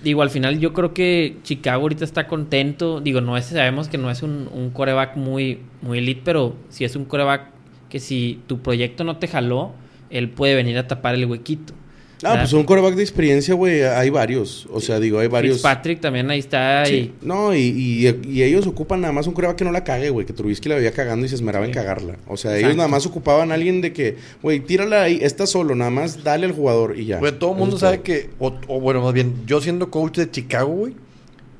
[0.03, 3.01] digo, al final yo creo que Chicago ahorita está contento.
[3.01, 6.85] Digo, no es, sabemos que no es un, un coreback muy, muy elite, pero si
[6.85, 7.51] es un coreback
[7.89, 9.73] que si tu proyecto no te jaló,
[10.09, 11.73] él puede venir a tapar el huequito.
[12.21, 14.67] Ah, pues un coreback de experiencia, güey, hay varios.
[14.73, 15.55] O sea, digo, hay varios.
[15.57, 16.85] Fitzpatrick también ahí está.
[16.85, 17.13] Sí.
[17.21, 20.25] No, y, y- y ellos ocupan nada más un coreback que no la cague, güey.
[20.25, 22.17] Que Trubisky la veía cagando y se esmeraba en cagarla.
[22.27, 22.65] O sea, Exacto.
[22.67, 26.23] ellos nada más ocupaban a alguien de que, güey, tírala ahí, está solo, nada más
[26.23, 27.19] dale al jugador y ya.
[27.19, 28.03] Güey, todo el mundo sabe todo.
[28.03, 30.95] que, o, o bueno, más bien, yo siendo coach de Chicago, güey,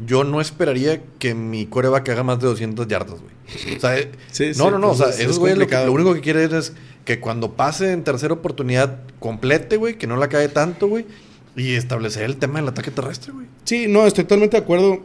[0.06, 3.76] yo no esperaría que mi coreback haga más de 200 yardas, güey.
[3.78, 4.04] O sea, Sí,
[4.54, 6.22] sí, no, no, no, o pues sea, es- esos es güeyes lo, lo único que
[6.22, 6.74] quieren es
[7.10, 11.08] que cuando pase en tercera oportunidad complete, güey, que no la cae tanto, güey,
[11.56, 13.48] y establecer el tema del ataque terrestre, güey.
[13.64, 15.02] Sí, no, estoy totalmente de acuerdo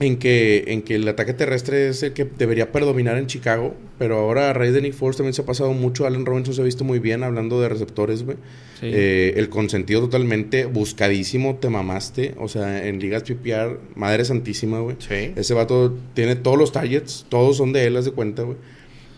[0.00, 4.18] en que, en que el ataque terrestre es el que debería predominar en Chicago, pero
[4.18, 6.04] ahora a raíz de Nick Foles también se ha pasado mucho.
[6.04, 8.36] Allen Robinson se ha visto muy bien hablando de receptores, güey.
[8.80, 8.90] Sí.
[8.92, 12.34] Eh, el consentido totalmente buscadísimo, te mamaste.
[12.40, 14.96] O sea, en ligas PPR, madre santísima, güey.
[14.98, 15.32] Sí.
[15.36, 18.56] Ese vato tiene todos los targets, todos son de él, haz de cuenta, güey.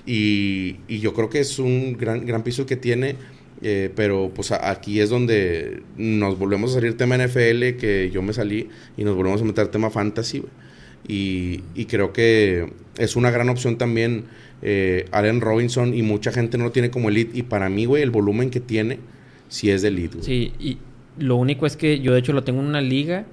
[0.07, 3.16] Y, y yo creo que es un gran, gran piso que tiene.
[3.62, 8.33] eh, pero pues aquí es donde nos volvemos a salir tema NFL, que yo me
[8.33, 10.42] salí, y nos volvemos a meter tema fantasy.
[11.09, 14.25] Y, y creo que es una gran opción también
[14.62, 17.38] eh, Allen Robinson, y mucha gente no lo tiene como elite.
[17.38, 18.99] Y para mí, güey, el volumen que tiene,
[19.49, 20.25] sí es de elite, güey.
[20.27, 20.79] Sí, y
[21.19, 23.25] lo único es que yo de hecho lo tengo en una liga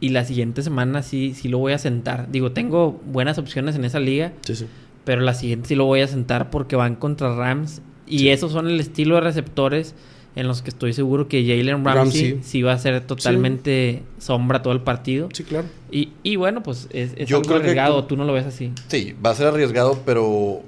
[0.00, 2.30] y la siguiente semana sí, sí lo voy a sentar.
[2.30, 4.66] Digo, tengo buenas opciones en esa liga, Sí, sí.
[5.08, 7.80] Pero la siguiente sí lo voy a sentar porque van contra Rams.
[8.06, 9.94] Y esos son el estilo de receptores
[10.36, 12.38] en los que estoy seguro que Jalen Ramsey, Ramsey.
[12.42, 15.30] sí va a ser totalmente sombra todo el partido.
[15.32, 15.66] Sí, claro.
[15.90, 18.34] Y, y bueno, pues es, es Yo algo creo que arriesgado, con- tú no lo
[18.34, 18.70] ves así.
[18.88, 20.60] Sí, va a ser arriesgado, pero.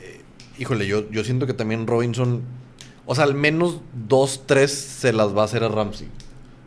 [0.00, 0.22] eh,
[0.58, 2.40] híjole, yo, yo siento que también Robinson.
[3.04, 6.08] O sea, al menos dos, tres se las va a hacer a Ramsey.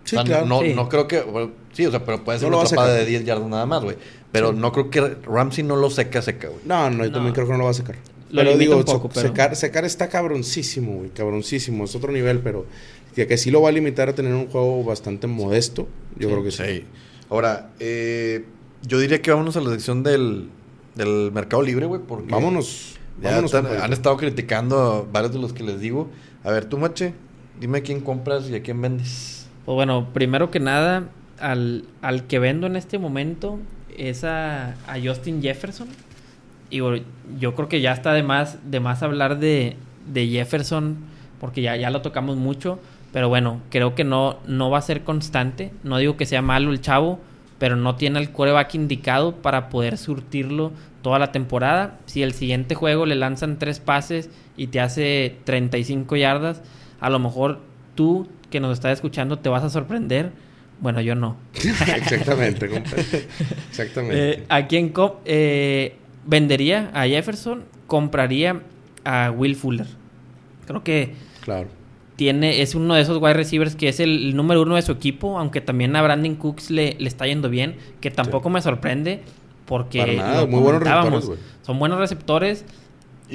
[0.03, 0.45] Sí, O sea, claro.
[0.45, 0.73] No, Sí.
[0.75, 1.21] no creo que.
[1.21, 3.05] bueno, sí, o sea, pero puede ser No una va a atrapada secar.
[3.05, 3.95] de 10 yardas nada más, güey.
[4.39, 6.61] Pero no creo que Ramsey no lo seca, seca, güey.
[6.65, 7.11] No, no, yo No.
[7.13, 7.95] también creo que no lo va a sacar.
[8.31, 11.85] Lo pero digo, un poco, pero- Secar, secar está cabroncísimo, güey, cabroncísimo.
[11.85, 12.65] Es otro nivel, pero
[13.15, 15.87] que, que sí lo va a limitar a tener un juego bastante modesto.
[16.17, 16.33] Yo Sí.
[16.33, 16.63] creo que sí.
[16.65, 16.85] Sí.
[17.29, 18.45] Ahora, eh,
[18.87, 20.49] yo diría que vámonos a la sección del,
[20.95, 22.01] del mercado libre, güey.
[22.05, 22.95] Porque Vámonos.
[23.21, 26.09] ya vámonos, están- han estado criticando a varios de los que les digo.
[26.43, 27.13] A ver, tú, Mache,
[27.59, 29.47] dime a quién compras y a quién vendes.
[29.65, 33.59] Pues bueno, primero que nada, al, al que vendo en este momento
[33.97, 35.87] es a, Justin Jefferson.
[36.69, 36.93] digo,
[37.39, 39.75] yo creo que ya está de más, de más hablar de,
[40.11, 40.97] de Jefferson,
[41.39, 42.79] porque ya, ya lo tocamos mucho.
[43.11, 45.71] Pero bueno, creo que no, no va a ser constante.
[45.83, 47.19] No digo que sea malo el chavo,
[47.59, 51.97] pero no tiene el coreback indicado para poder surtirlo toda la temporada.
[52.07, 56.61] Si el siguiente juego le lanzan tres pases y te hace 35 yardas,
[56.99, 57.59] a lo mejor
[57.95, 60.31] tú que nos estás escuchando te vas a sorprender.
[60.79, 61.37] Bueno, yo no.
[61.53, 63.03] Exactamente, compadre.
[63.69, 64.31] Exactamente.
[64.31, 64.93] Eh, ¿A quién
[65.25, 66.91] eh, vendería?
[66.93, 67.63] ¿A Jefferson?
[67.87, 68.61] ¿Compraría
[69.03, 69.87] a Will Fuller?
[70.67, 71.67] Creo que Claro.
[72.15, 74.91] tiene, es uno de esos wide receivers que es el, el número uno de su
[74.91, 79.21] equipo, aunque también a Brandon Cooks le, le está yendo bien, que tampoco me sorprende
[79.65, 82.65] porque nada, muy buenos son buenos receptores,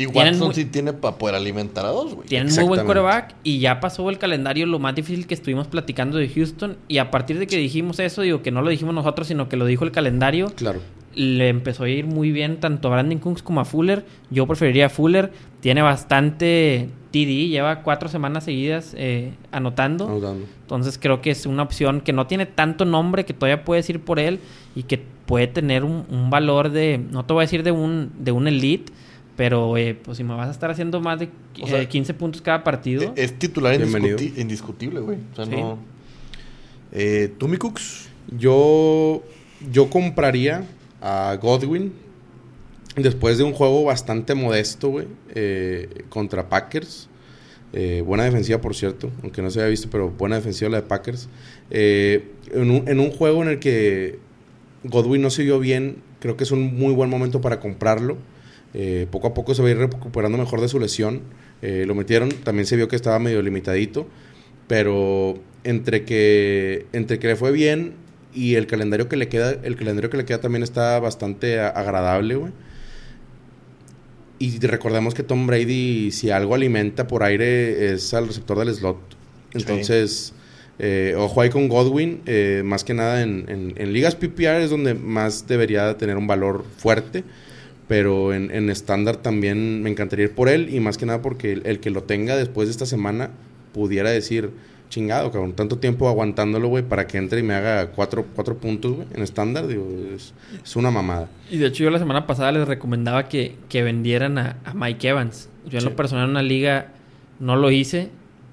[0.01, 2.27] Y Tienen Watson muy- sí tiene para poder alimentar a dos, güey.
[2.29, 6.17] tienen muy buen quarterback y ya pasó el calendario lo más difícil que estuvimos platicando
[6.19, 9.27] de Houston y a partir de que dijimos eso, digo que no lo dijimos nosotros,
[9.29, 10.81] sino que lo dijo el calendario, Claro.
[11.15, 14.05] le empezó a ir muy bien tanto a Brandon Cooks como a Fuller.
[14.31, 15.33] Yo preferiría a Fuller.
[15.61, 20.07] Tiene bastante TD, lleva cuatro semanas seguidas eh, anotando.
[20.09, 20.47] Anotando.
[20.63, 24.01] Entonces creo que es una opción que no tiene tanto nombre, que todavía puedes ir
[24.01, 24.39] por él
[24.77, 28.13] y que puede tener un, un valor de, no te voy a decir de un,
[28.19, 28.93] de un elite,
[29.41, 31.31] pero eh, pues si me vas a estar haciendo más de
[31.63, 35.17] O sea, eh, 15 puntos cada partido, Eh, Es titular indiscuti- indiscutible, güey.
[35.33, 35.53] O sea, Sí.
[35.53, 35.79] no.
[36.93, 38.11] Eh, ¿Tú, mi Cooks?
[38.37, 39.23] Yo,
[39.73, 40.67] yo compraría
[41.01, 41.91] a Godwin
[42.97, 47.09] después de un juego bastante modesto, güey, eh, contra Packers.
[47.73, 50.87] Eh, buena defensiva, por cierto, aunque no se había visto, pero buena defensiva la de
[50.87, 51.31] Packers.
[51.71, 54.19] Eh, en, un, en un juego en el que
[54.85, 58.19] Godwin no se vio bien, creo que es un muy buen momento para comprarlo.
[58.75, 61.23] Eh, poco a poco se va a ir recuperando mejor de su lesión.
[61.63, 64.07] Eh, lo metieron, también se vio que estaba medio limitadito,
[64.67, 67.95] pero entre que, entre que le fue bien
[68.33, 72.37] y el calendario que le queda, el calendario que le queda también está bastante agradable,
[72.37, 72.53] güey.
[74.39, 78.97] Y recordemos que Tom Brady, si algo alimenta por aire, es al receptor del slot.
[79.53, 80.33] Entonces,
[80.79, 84.71] eh, ojo ahí con Godwin, eh, más que nada en, en- en ligas PPR es
[84.71, 87.23] donde más debería tener un valor fuerte.
[87.91, 90.73] Pero en en estándar también me encantaría ir por él.
[90.73, 93.31] Y más que nada porque el, el que lo tenga después de esta semana
[93.75, 94.51] pudiera decir,
[94.91, 98.93] chingado, cabrón, tanto tiempo aguantándolo, güey, para que entre y me haga cuatro, cuatro puntos,
[98.95, 99.67] güey, en estándar.
[99.67, 101.29] Digo, es, es una mamada.
[101.51, 105.09] Y de hecho yo la semana pasada les recomendaba que, que vendieran a, a Mike
[105.09, 105.49] Evans.
[105.69, 105.89] Yo en Sí.
[105.91, 106.93] lo personal en una liga
[107.41, 108.11] no lo hice.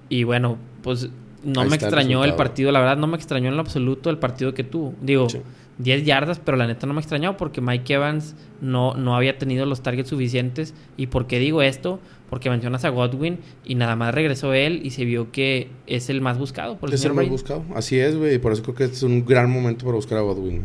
[0.10, 1.10] Y bueno, pues
[1.44, 2.72] no Ahí me el extrañó el, partido.
[2.72, 4.96] La verdad no me extrañó en lo absoluto el partido que tuvo.
[5.00, 5.42] Digo, Sí.
[5.80, 9.66] 10 yardas, pero la neta no me extrañó porque Mike Evans no, no había tenido
[9.66, 10.74] los targets suficientes.
[10.98, 12.00] ¿Y por qué digo esto?
[12.30, 16.20] Porque mencionas a Godwin y nada más regresó él y se vio que es el
[16.22, 17.64] más buscado por el Es el más buscado.
[17.76, 18.36] Así es, güey.
[18.36, 20.64] Y por eso creo que es un gran momento para buscar a Godwin.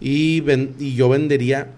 [0.00, 1.68] Y, ven- y yo vendería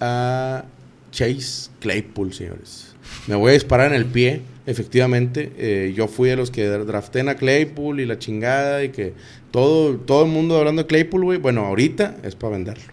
[0.00, 0.64] a
[1.10, 2.94] Chase Claypool, señores.
[3.26, 5.52] Me voy a disparar en el pie, efectivamente.
[5.58, 9.14] Eh, yo fui de los que draften a Claypool y la chingada y que
[9.56, 11.38] todo, todo el mundo hablando de Claypool, güey.
[11.38, 12.84] Bueno, ahorita es para venderlo.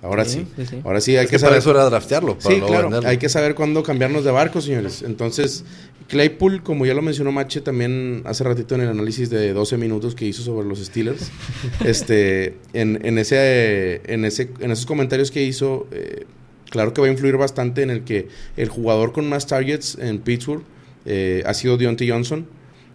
[0.00, 0.46] Ahora sí.
[0.56, 0.80] Sí, sí, sí.
[0.82, 1.58] Ahora sí hay Es que que para saber.
[1.58, 2.84] eso era draftearlo, para Sí, claro.
[2.84, 3.06] venderlo.
[3.08, 5.02] Hay que saber cuándo cambiarnos de barco, señores.
[5.02, 5.64] Entonces,
[6.08, 10.14] Claypool, como ya lo mencionó Mache también hace ratito en el análisis de 12 minutos
[10.14, 11.30] que hizo sobre los Steelers,
[11.84, 16.24] este, en, en ese, en, ese, en esos comentarios que hizo, eh,
[16.70, 20.20] claro que va a influir bastante en el que el jugador con más targets en
[20.20, 20.62] Pittsburgh
[21.04, 22.46] eh, ha sido Deontay Johnson.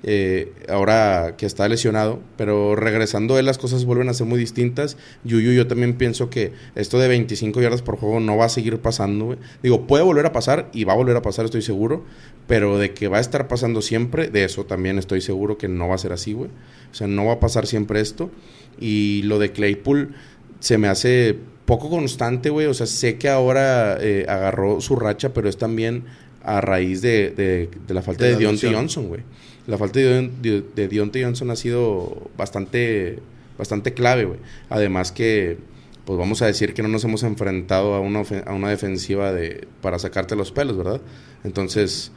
[0.04, 4.98] Eh, ahora que está lesionado, pero regresando él las cosas vuelven a ser muy distintas.
[5.24, 8.80] Yuyu, yo también pienso que esto de 25 yardas por juego no va a seguir
[8.80, 9.26] pasando.
[9.26, 9.38] güey.
[9.62, 12.04] Digo, puede volver a pasar y va a volver a pasar, estoy seguro,
[12.48, 15.88] pero de que va a estar pasando siempre, de eso también estoy seguro que no
[15.88, 16.50] va a ser así, güey.
[16.92, 18.32] O sea, no va a pasar siempre esto.
[18.80, 20.14] Y lo de Claypool
[20.60, 21.36] se me hace
[21.66, 22.66] poco constante, güey.
[22.68, 26.06] O sea, sé que ahora eh, agarró su racha, pero es también
[26.44, 28.74] a raíz de, de- de la falta De de, Deontay.
[28.74, 29.22] Johnson, güey.
[29.68, 33.20] La falta de, de, de Deontay Johnson ha sido bastante,
[33.58, 34.40] bastante clave, güey.
[34.70, 35.58] Además que,
[36.06, 39.32] pues vamos a decir que no nos hemos enfrentado a una, ofen- a una defensiva
[39.32, 41.00] de, para sacarte los pelos, ¿verdad?
[41.44, 42.12] Entonces,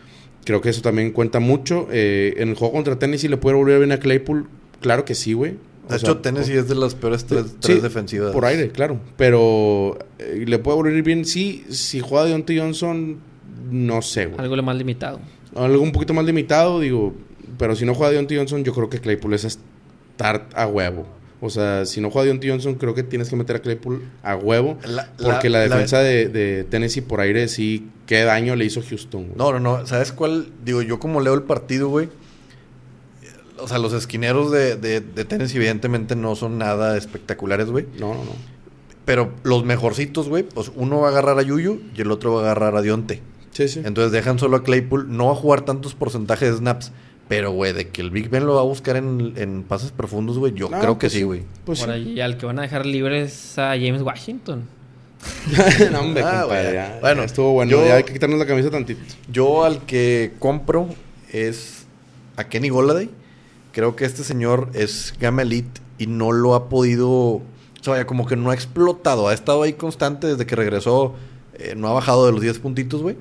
[0.44, 1.86] creo que eso también cuenta mucho.
[1.92, 4.48] Eh, en el juego contra Tennessee le puede volver bien a Claypool.
[4.80, 5.56] Claro que sí, güey.
[5.86, 8.32] O De sea, hecho, Tennessee es de las peores tres, Sí, tres defensivas.
[8.32, 8.98] Por aire, claro.
[9.18, 11.26] Pero eh, le puede volver bien.
[11.26, 13.18] Sí, si juega Deontay Johnson,
[13.70, 14.40] no sé, güey.
[14.40, 15.20] Algo lo más limitado.
[15.54, 17.14] Algo un poquito más limitado, digo.
[17.58, 19.58] Pero si no juega Deontay Johnson, yo creo que Claypool es
[20.16, 21.06] start a huevo.
[21.40, 24.36] O sea, si no juega Deontay Johnson, creo que tienes que meter a Claypool a
[24.36, 24.78] huevo.
[24.86, 29.24] La- porque la, defensa de, de Tennessee por aire sí, qué daño le hizo Houston,
[29.26, 29.36] güey.
[29.36, 29.86] No, no, no.
[29.86, 30.48] ¿Sabes cuál?
[30.64, 32.08] Digo, yo como leo el partido, güey.
[33.58, 37.86] O sea, los esquineros de, de, de Tennessee evidentemente no son nada espectaculares, güey.
[37.98, 38.32] No, no, no.
[39.04, 42.40] Pero los mejorcitos, güey, pues uno va a agarrar a Yuyu y el otro va
[42.40, 43.22] a agarrar a Dionte.
[43.52, 43.82] Sí, sí.
[43.84, 45.14] Entonces dejan solo a Claypool.
[45.14, 46.90] No va a jugar tantos porcentajes de snaps.
[47.28, 50.38] Pero, güey, de que el Big Ben lo va a buscar en, en pases profundos,
[50.38, 51.42] güey, yo No, creo que pues sí, güey.
[51.64, 51.94] Pues Por sí.
[51.94, 54.64] ahí, al que van a dejar libre es a James Washington.
[55.92, 57.70] no, hombre, Ah, compadre, ya, Bueno, ya estuvo bueno.
[57.70, 59.00] yo- Ya hay que quitarnos la camisa tantito.
[59.32, 60.88] Yo al que compro
[61.32, 61.86] es
[62.36, 63.08] a Kenny Goladay.
[63.72, 67.10] Creo que este señor es gama elite y no lo ha podido...
[67.10, 67.42] O
[67.80, 69.28] sea, vaya, como que no ha explotado.
[69.28, 71.14] Ha estado ahí constante desde que regresó.
[71.54, 73.16] eh, no ha bajado de los 10 puntitos, güey.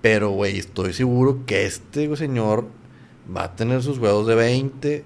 [0.00, 2.66] Pero, güey, estoy seguro que este señor
[3.34, 5.04] va a tener sus juegos de 20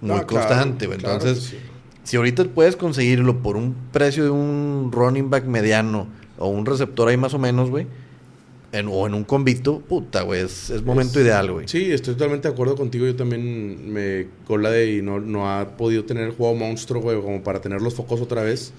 [0.00, 1.56] muy Ah, constante, claro Entonces, sí.
[2.04, 6.06] si ahorita puedes conseguirlo por un precio de un running back mediano
[6.38, 7.86] o un receptor ahí más o menos, güey,
[8.72, 11.68] en- o en un convito, puta, güey, es, es momento Es- ideal, güey.
[11.68, 13.04] Sí, estoy totalmente de acuerdo contigo.
[13.06, 17.20] Yo también me cola de y no, no ha podido tener el juego monstruo, güey,
[17.20, 18.72] como para tener los focos otra vez.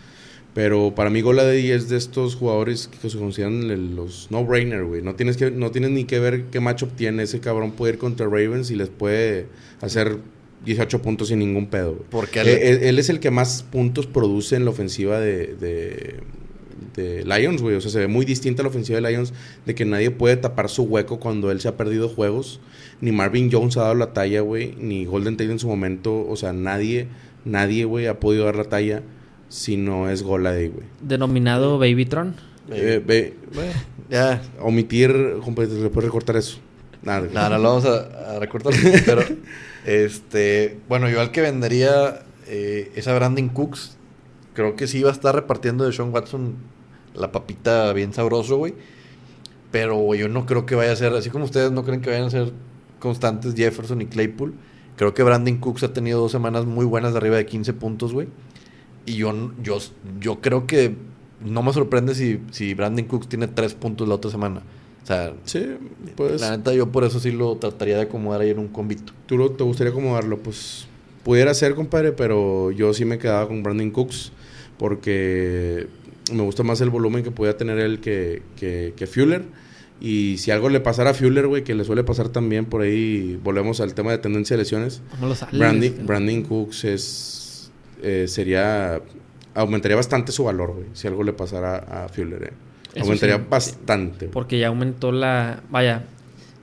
[0.53, 5.01] Pero para mí Goladay es de estos jugadores que se consideran los no-brainer, güey.
[5.01, 7.23] No tienes, que, no tienes ni que ver qué matchup tiene.
[7.23, 9.47] Ese cabrón puede ir contra Ravens y les puede
[9.81, 10.17] hacer
[10.63, 11.93] 18 puntos sin ningún pedo.
[11.93, 12.05] güey.
[12.11, 16.19] Porque él, él- él es el que más puntos produce en la ofensiva de, de,
[16.95, 17.75] de Lions, güey.
[17.75, 19.33] O sea, se ve muy distinta la ofensiva de Lions
[19.65, 22.59] de que nadie puede tapar su hueco cuando él se ha perdido juegos.
[23.01, 24.75] Ni Marvin Jones ha dado la talla, güey.
[24.79, 26.27] Ni Golden Tate en su momento.
[26.29, 27.07] O sea, nadie,
[27.43, 29.01] nadie, güey, ha podido dar la talla
[29.53, 30.87] si no es Goladay, güey.
[30.99, 32.33] Denominado Babytron.
[32.71, 33.71] Eh, Bueno,
[34.09, 36.57] ya, omitir, ¿le puedes recortar eso?
[37.03, 37.27] Nada.
[37.31, 38.73] no, no lo vamos a, a recortar,
[39.05, 39.21] pero,
[39.85, 43.95] este, bueno, yo al que vendería eh, es a Brandon Cooks.
[44.55, 46.55] Creo que sí va a estar repartiendo de Sean Watson
[47.13, 48.73] la papita bien sabroso, güey.
[49.69, 52.09] Pero güey, yo no creo que vaya a ser, así como ustedes no creen que
[52.09, 52.53] vayan a ser
[52.97, 54.55] constantes Jefferson y Claypool.
[54.95, 58.13] Creo que Brandon Cooks ha tenido dos semanas muy buenas de arriba de 15 puntos,
[58.13, 58.29] güey.
[59.05, 59.79] Y yo, yo,
[60.19, 60.95] yo creo que
[61.43, 64.61] no me sorprende si, si Brandon Cooks tiene tres puntos la otra semana.
[65.03, 65.65] O sea, Sí,
[66.15, 66.39] pues.
[66.39, 69.11] la neta yo por eso sí lo trataría de acomodar ahí en un convito.
[69.25, 70.37] ¿Tú lo- te gustaría acomodarlo?
[70.39, 70.87] Pues
[71.25, 74.31] pudiera ser, compadre, pero yo sí me quedaba con Brandon Cooks
[74.77, 75.87] porque
[76.31, 79.43] me gusta más el volumen que podía tener él que, que, que Fuller.
[80.01, 83.39] Y si algo le pasara a Fuller, güey, que le suele pasar también por ahí,
[83.43, 85.01] volvemos al tema de tendencia de lesiones.
[85.11, 85.57] ¿Cómo lo?
[85.57, 87.42] Brandon, Brandon Cooks es
[88.03, 89.01] eh, sería
[89.55, 92.99] aumentaría bastante su valor, güey, si algo le pasara a Fuller, eh.
[92.99, 94.27] Aumentaría sí, bastante.
[94.27, 95.63] Porque ya aumentó la...
[95.71, 96.03] Vaya,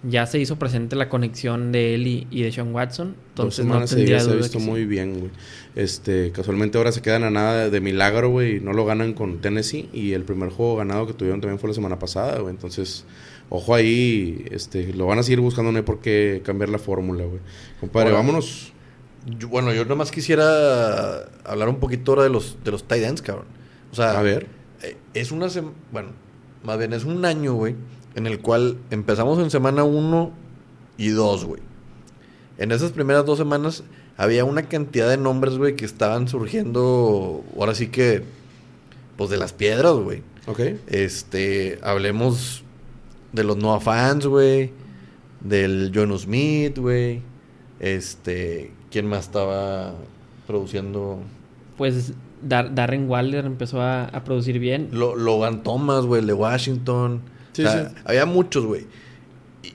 [0.02, 3.16] ya se hizo presente la conexión de él y, y de Sean Watson.
[3.34, 4.70] Dos Entonces no semanas tendría se ha visto que sí.
[4.70, 5.30] muy bien, güey.
[5.76, 9.40] Este, casualmente ahora se quedan a nada de, de milagro, güey, no lo ganan con
[9.40, 9.88] Tennessee.
[9.92, 12.54] Y el primer juego ganado que tuvieron también fue la semana pasada, güey.
[12.54, 13.04] Entonces,
[13.48, 17.24] ojo ahí, este, lo van a seguir buscando, no hay por qué cambiar la fórmula,
[17.24, 17.40] güey.
[17.80, 18.72] Compadre, Ahora, vámonos.
[19.26, 23.22] Yo- bueno, yo nomás quisiera hablar un poquito ahora de los, de los tight ends,
[23.22, 23.46] cabrón.
[23.92, 24.46] O sea, A ver.
[24.82, 26.08] eh, es una sem- bueno,
[26.64, 27.74] más bien es un año, güey,
[28.14, 30.32] en el cual empezamos en semana 1
[30.96, 31.60] y 2, güey.
[32.58, 33.84] En esas primeras dos semanas
[34.16, 38.22] había una cantidad de nombres, güey, que estaban surgiendo, ahora sí que,
[39.16, 40.22] pues de las piedras, güey.
[40.46, 40.60] Ok.
[40.88, 42.64] Este, hablemos
[43.32, 44.72] de los Noah Fans, güey.
[45.40, 47.22] Del John Smith, güey.
[47.78, 49.94] Este, ¿quién más estaba
[50.46, 51.18] produciendo?
[51.76, 54.88] Pues Dar- Darren Waller empezó a, a producir bien.
[54.92, 57.20] Lo- Logan Thomas, güey, el de Washington.
[57.52, 57.94] Sí, O sea, sí.
[58.04, 58.86] Había muchos, güey.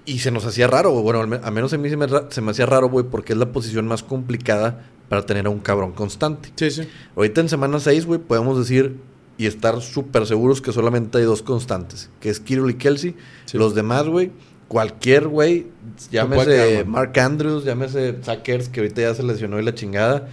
[0.06, 1.04] Y, y se nos hacía raro, güey.
[1.04, 3.34] Bueno, al, me- al menos a mí se me, se me hacía raro, güey, porque
[3.34, 6.52] es la posición más complicada para tener a un cabrón constante.
[6.56, 6.88] Sí, sí.
[7.16, 8.96] Ahorita en semana 6, güey, podemos decir
[9.38, 13.16] y estar súper seguros que solamente hay dos constantes, que es Kirill y Kelsey.
[13.46, 13.58] Sí.
[13.58, 14.32] Los demás, güey,
[14.76, 15.68] cualquier güey,
[16.12, 16.84] llámese.
[16.84, 20.28] Mark Andrews, llámese Sackers, que ahorita ya se lesionó y la chingada.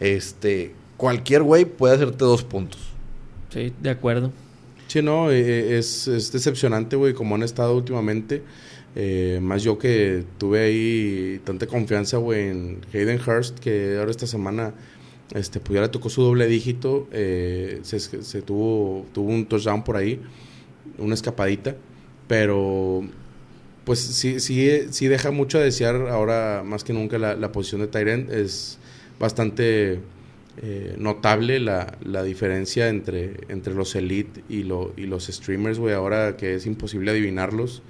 [0.00, 2.80] Este, cualquier güey puede hacerte dos puntos.
[3.50, 4.32] Sí, de acuerdo.
[4.88, 8.42] Sí, no, eh, es, es decepcionante, güey, como han estado últimamente.
[8.96, 14.26] Eh, más yo que tuve ahí tanta confianza, güey, en Hayden Hurst, que ahora esta
[14.26, 14.74] semana
[15.36, 17.06] este, pues ya le tocó su doble dígito.
[17.12, 20.20] eh, se, se tuvo, tuvo un touchdown por ahí,
[20.98, 21.76] una escapadita.
[22.26, 23.04] Pero,
[23.84, 27.88] pues sí, sí, sí deja mucho a desear ahora más que nunca la, posición de
[27.88, 28.30] Tyrant.
[28.30, 28.78] Es
[29.20, 30.00] bastante
[30.62, 35.94] eh, notable la, la diferencia entre, entre los elite y, lo, y los streamers, güey,
[35.94, 37.82] ahora que es imposible adivinarlos,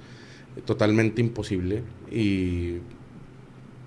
[0.65, 1.83] totalmente imposible.
[2.11, 2.77] Y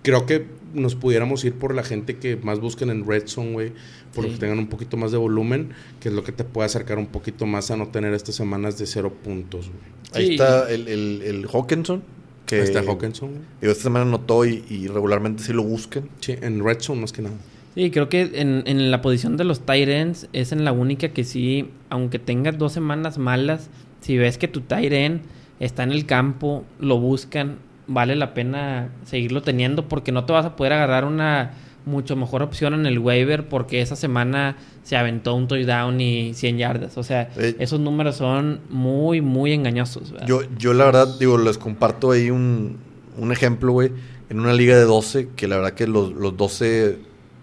[0.03, 3.73] creo que nos pudiéramos ir por la gente que más busquen en Red Zone, güey,
[4.15, 4.39] porque Sí.
[4.39, 7.47] tengan un poquito más de volumen, que es lo que te puede acercar un poquito
[7.47, 9.81] más a no tener estas semanas de cero puntos, güey.
[10.15, 10.33] Ahí Sí.
[10.35, 12.03] está el, el, el Hawkinson,
[12.47, 13.41] que Ahí está Hawkinson, güey.
[13.61, 16.09] digo, esta semana notó y, y regularmente sí lo buscan.
[16.21, 17.37] Sí, en Red Zone más que nada.
[17.75, 21.11] Sí, creo que en, en la posición de los tight ends es en la única
[21.11, 23.69] que sí, aunque tengas dos semanas malas,
[24.01, 25.21] si ves que tu tight end
[25.61, 30.45] está en el campo, lo buscan, vale la pena seguirlo teniendo porque no te vas
[30.47, 31.53] a poder agarrar una
[31.87, 36.59] mucho mejor opción en el waiver porque esa semana se aventó un touchdown y 100
[36.59, 36.99] yardas.
[36.99, 40.13] O sea, Eh, esos números son muy, muy engañosos.
[40.13, 40.27] ¿verdad?
[40.27, 42.77] Yo, yo la verdad, digo, les comparto ahí un,
[43.17, 43.91] un ejemplo, güey.
[44.29, 46.99] En una liga de 12, que la verdad que los, los 12,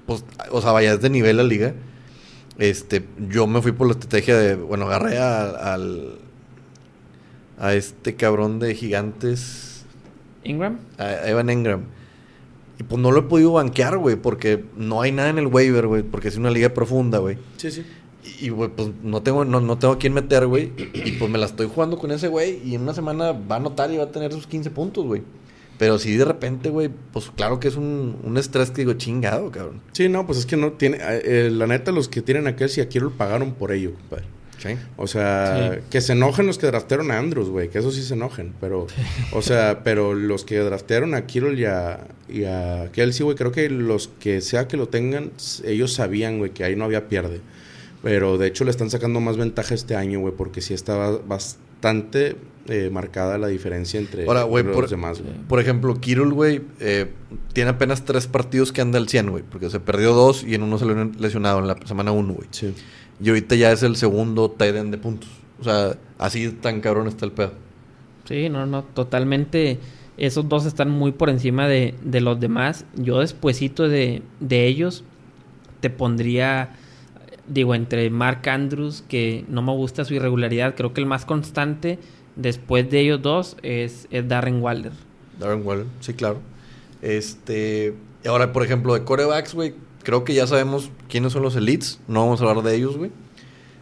[0.05, 1.73] pues, o sea, vaya, es de nivel la liga.
[2.59, 6.19] Este, yo me fui por la estrategia de, bueno, agarré a- al,
[7.57, 9.74] a este cabrón de gigantes,
[10.45, 10.79] Ingram.
[10.97, 11.81] a, a Evan Engram.
[12.79, 15.87] Y pues no lo he podido banquear, güey, porque no hay nada en el waiver,
[15.87, 17.37] güey, porque es una liga profunda, güey.
[17.57, 17.85] Sí, sí.
[18.41, 20.71] Y, güey, pues no tengo, no, no tengo a quién meter, güey.
[20.93, 22.59] Y pues me la estoy jugando con ese güey.
[22.65, 25.21] Y en una semana va a anotar y va a tener sus 15 puntos, güey.
[25.77, 29.51] Pero si de repente, güey, pues claro que es un, un estrés que digo, chingado,
[29.51, 29.81] cabrón.
[29.91, 30.97] Sí, no, pues es que no tiene.
[31.01, 34.25] eh, la neta, los que tienen aquel, si aquí lo pagaron por ello, compadre.
[34.57, 34.69] Sí.
[34.97, 35.79] O sea, Sí.
[35.89, 38.87] que se enojen los que draftearon a Andrews, güey, que eso sí se enojen, pero,
[39.31, 43.51] o sea, pero los que draftearon a Kittle y a, y a Kelsey, güey, creo
[43.51, 45.31] que los que sea que lo tengan,
[45.65, 47.41] ellos sabían, güey, que ahí no había pierde.
[48.01, 52.35] Pero de hecho le están sacando más ventaja este año, güey, porque sí estaba bastante
[52.67, 55.33] eh, marcada la diferencia entre, Ahora, güey, entre por- los demás, güey.
[55.47, 57.11] Por ejemplo, Kirul, güey, eh,
[57.53, 59.43] tiene apenas tres partidos que anda al 100, güey.
[59.47, 62.47] Porque se perdió dos y en uno se le lesionado en la semana 1, güey.
[62.51, 62.73] Sí.
[63.21, 65.29] Y ahorita ya es el segundo tight end de puntos.
[65.59, 67.53] O sea, así tan cabrón está el pedo.
[68.25, 69.79] Sí, no, no, totalmente.
[70.17, 72.85] Esos dos están muy por encima de, de los demás.
[72.95, 75.03] Yo despuesito de, de ellos
[75.81, 76.75] te pondría,
[77.47, 80.75] digo, entre Mark Andrews, que no me gusta su irregularidad.
[80.75, 81.99] Creo que el más constante
[82.35, 84.93] después de ellos dos es, es Darren Waller.
[85.39, 86.39] Darren Waller, sí, claro.
[87.01, 87.93] Este.
[88.23, 89.75] Y ahora, por ejemplo, de corebacks, güey,
[90.05, 91.99] creo que ya sabemos quiénes son los elites.
[92.07, 93.11] No vamos a hablar de ellos, güey.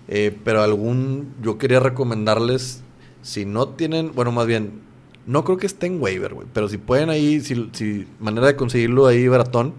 [0.07, 1.33] Eh, pero algún.
[1.43, 2.81] Yo quería recomendarles.
[3.21, 4.13] Si no tienen.
[4.15, 4.81] Bueno, más bien.
[5.27, 6.47] No creo que esté en waiver, güey.
[6.51, 7.41] Pero si pueden ahí.
[7.41, 9.75] Si, manera de conseguirlo ahí, baratón.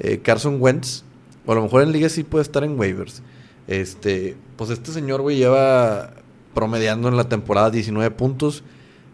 [0.00, 1.04] eh, Carson Wentz.
[1.46, 3.22] O a lo mejor en liga sí puede estar en waivers.
[3.66, 4.36] Este.
[4.56, 6.14] Pues este señor, güey, lleva
[6.54, 8.64] promediando en la temporada 19 puntos.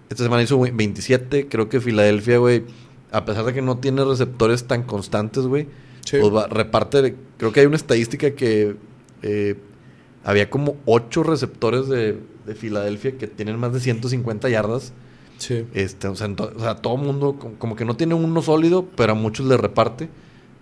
[0.08, 1.48] Esta semana hizo güey, 27.
[1.48, 2.64] Creo que Filadelfia, güey,
[3.10, 5.66] a pesar de que no tiene receptores tan constantes, güey,
[6.04, 6.18] Sí.
[6.20, 7.14] pues va- reparte.
[7.38, 8.76] Creo que hay una estadística que
[9.22, 9.56] eh,
[10.24, 14.92] había como 8 receptores de, de Filadelfia que tienen más de 150 yardas.
[15.38, 15.64] Sí.
[15.74, 18.42] Este, o sea, ento- o sea, todo el mundo como, como que no tiene uno
[18.42, 20.08] sólido, pero a muchos le reparte.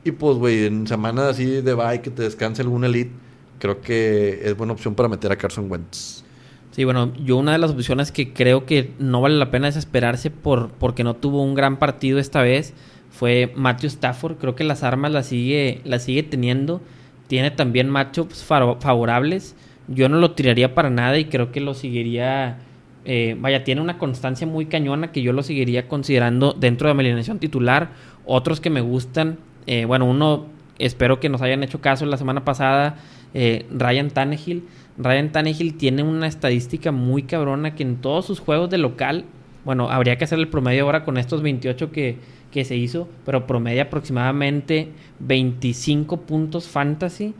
[0.05, 3.11] Y pues, güey, en semanas así de bye que te descanse algún elite,
[3.59, 6.25] creo que es buena opción para meter a Carson Wentz.
[6.71, 10.31] Sí, bueno, yo una de las opciones que creo que no vale la pena desesperarse
[10.31, 12.73] por porque no tuvo un gran partido esta vez
[13.11, 14.37] fue Matthew Stafford.
[14.37, 16.81] Creo que las armas las sigue, las sigue teniendo.
[17.27, 19.57] Tiene también matchups favorables.
[19.89, 22.59] Yo no lo tiraría para nada y creo que lo seguiría.
[23.05, 27.01] eh, vaya, tiene una constancia muy cañona que yo lo seguiría considerando dentro de mi
[27.01, 27.91] alineación titular.
[28.25, 30.47] Otros que me gustan, eh, bueno, uno
[30.79, 32.97] espero que nos hayan hecho caso la semana pasada,
[33.35, 34.65] eh, Ryan Tannehill.
[34.99, 39.25] Ryan Tannehill tiene una estadística muy cabrona que en todos sus juegos de local,
[39.65, 42.17] bueno, habría que hacer el promedio ahora con estos 28 que,
[42.51, 44.89] que se hizo, pero promedia aproximadamente
[45.21, 47.35] 25 puntos fantasy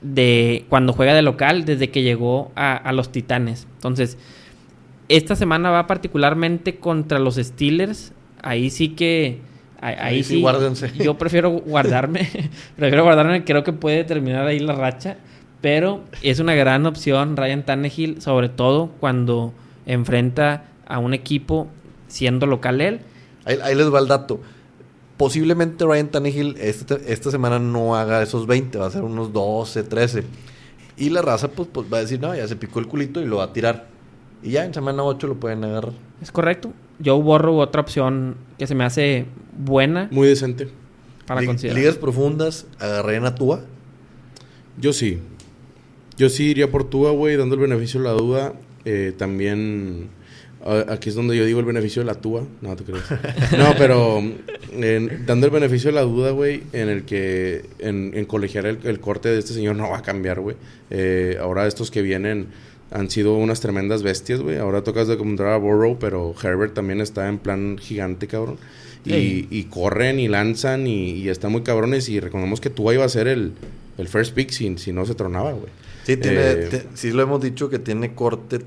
[0.00, 3.66] de cuando juega de local desde que llegó a, a los Titanes.
[3.74, 4.18] Entonces,
[5.08, 8.12] esta semana va particularmente contra los Steelers.
[8.42, 9.40] Ahí sí que.
[9.80, 10.40] Ahí, ahí sí.
[10.40, 10.92] guárdense.
[10.98, 12.28] Yo prefiero guardarme.
[12.76, 13.44] prefiero guardarme.
[13.44, 15.16] Creo que puede terminar ahí la racha.
[15.60, 19.52] Pero es una gran opción Ryan Tannehill, sobre todo cuando
[19.86, 21.66] enfrenta a un equipo
[22.06, 23.00] siendo local él.
[23.48, 24.40] Ahí, ahí les va el dato.
[25.16, 29.82] Posiblemente Ryan Tannehill este- esta semana no haga esos 20, va a ser unos 12,
[29.82, 30.22] 13.
[30.96, 33.24] Y la raza pues, pues va a decir, no, ya se picó el culito y
[33.26, 33.88] lo va a tirar.
[34.42, 35.92] Y ya en semana 8 lo pueden agarrar.
[36.22, 36.72] Es correcto.
[37.04, 40.68] Joe Borro, otra opción que se me hace buena Muy decente.
[41.26, 41.78] para Lig- considerar.
[41.78, 43.62] Ligas profundas, agarrarían a Tua.
[44.80, 45.18] Yo sí.
[46.16, 48.52] Yo sí iría por Tua, güey, dando el beneficio de la duda.
[48.84, 50.08] Eh, también.
[50.64, 52.42] A- Aquí es donde yo digo el beneficio de la Tua.
[52.60, 53.02] No te crees.
[53.58, 54.18] No, pero.
[54.72, 57.64] en- dando el beneficio de la duda, güey, en el que.
[57.78, 60.56] En, en colegiar el, el corte de este señor no va a cambiar, güey.
[60.90, 62.46] Eh, ahora estos que vienen
[62.90, 64.56] han sido unas tremendas bestias, güey.
[64.56, 68.56] Ahora tocas de encontrar a Burrow, pero Herbert también está en plan gigante, cabrón.
[69.04, 72.08] Y, y corren y lanzan y, y están muy cabrones.
[72.10, 73.52] Y recordemos que Tua iba a ser el,
[73.96, 75.68] el first pick si, si no se tronaba, güey.
[76.04, 78.58] Sí, tiene, Eh, te- sí lo hemos dicho que tiene corte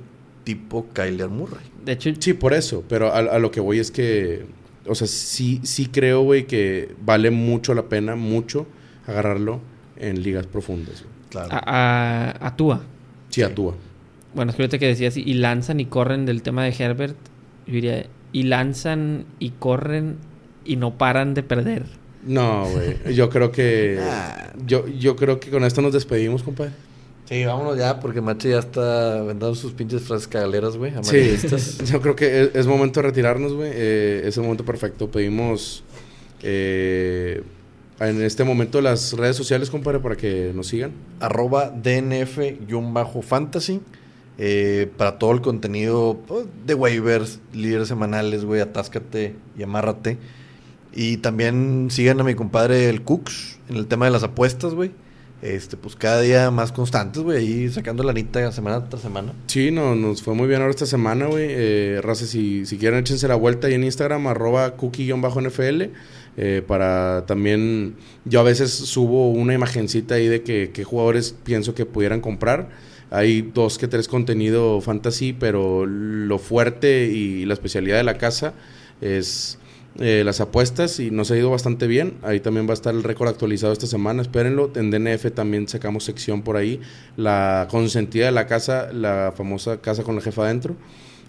[0.43, 1.63] tipo Kyler Murray.
[1.85, 2.83] De hecho, Sí, por eso.
[2.87, 4.45] Pero a, a lo que voy es que.
[4.87, 8.65] O sea, sí, sí creo, güey, que vale mucho la pena, mucho,
[9.05, 9.61] agarrarlo
[9.97, 11.01] en ligas profundas.
[11.03, 11.13] güey.
[11.29, 11.49] Claro.
[11.51, 11.61] A,
[12.39, 12.81] a, a Tua.
[13.29, 13.75] Sí, actúa.
[14.33, 17.15] Bueno, es que ahorita que decías, y lanzan y corren del tema de Herbert,
[17.67, 20.17] yo diría, y lanzan y corren
[20.65, 21.85] y no paran de perder.
[22.25, 23.15] No, güey.
[23.15, 23.99] Yo creo que.
[24.09, 24.53] Ah.
[24.65, 26.73] Yo, yo creo que con esto nos despedimos, compadre.
[27.31, 30.91] Sí, vámonos ya, porque Machi ya está vendando sus pinches frases cagaleras, güey.
[31.01, 31.37] Sí,
[31.85, 33.71] yo creo que es, es momento de retirarnos, güey.
[33.73, 35.09] Eh, es el momento perfecto.
[35.09, 35.85] Pedimos
[36.43, 37.41] eh,
[38.01, 40.91] en este momento las redes sociales, compadre, para que nos sigan.
[41.21, 43.79] arroba DNF-fantasy.
[44.37, 50.17] eh, para todo el contenido pues, de waivers, líderes semanales, güey, atáscate y amárrate.
[50.93, 54.91] Y también sigan a mi compadre el Cooks en el tema de las apuestas, güey.
[55.41, 59.33] Este, pues cada día más constantes, güey, ahí sacando la nita semana tras semana.
[59.47, 61.47] Sí, no, nos fue muy bien ahora esta semana, güey.
[61.49, 65.89] Eh, raza, si, si quieren, échense la vuelta ahí en Instagram, arroba cookie-nfl.
[66.37, 71.73] eh, para también, yo a veces subo una imagencita ahí de que, qué jugadores pienso
[71.73, 72.69] que pudieran comprar.
[73.09, 78.53] Hay dos que tres contenido fantasy, pero lo fuerte y la especialidad de la casa
[79.01, 79.57] es
[79.99, 82.13] eh, las apuestas y nos ha ido bastante bien.
[82.23, 84.71] Ahí también va a estar el récord actualizado esta semana, espérenlo.
[84.75, 86.79] En DNF también sacamos sección por ahí.
[87.17, 90.75] La consentida de la casa, la famosa casa con la jefa adentro.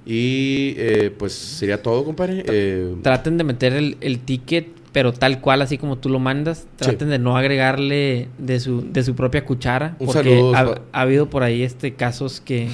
[0.07, 2.45] Y eh, pues sería todo, compadre.
[2.47, 6.67] Eh, Traten de meter el, el ticket, pero tal cual, así como tú lo mandas.
[6.77, 9.97] Traten de no agregarle de su, de su propia cuchara.
[9.99, 10.55] Un porque saludo,
[10.93, 12.69] ha, habido por ahí este casos que,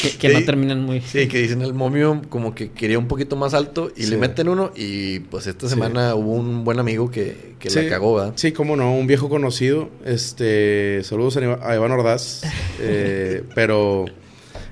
[0.00, 0.34] que, que Sí.
[0.34, 1.00] no terminan muy...
[1.00, 4.10] Sí, que dicen el momio como que quería un poquito más alto y Sí.
[4.10, 5.74] le meten uno y pues esta Sí.
[5.74, 7.82] semana hubo un buen amigo que, que Sí.
[7.82, 8.32] la cagó, ¿verdad?
[8.36, 9.88] Sí, cómo no, un viejo conocido.
[10.04, 12.42] Este, saludos a Iván Ordaz.
[12.80, 14.04] eh, pero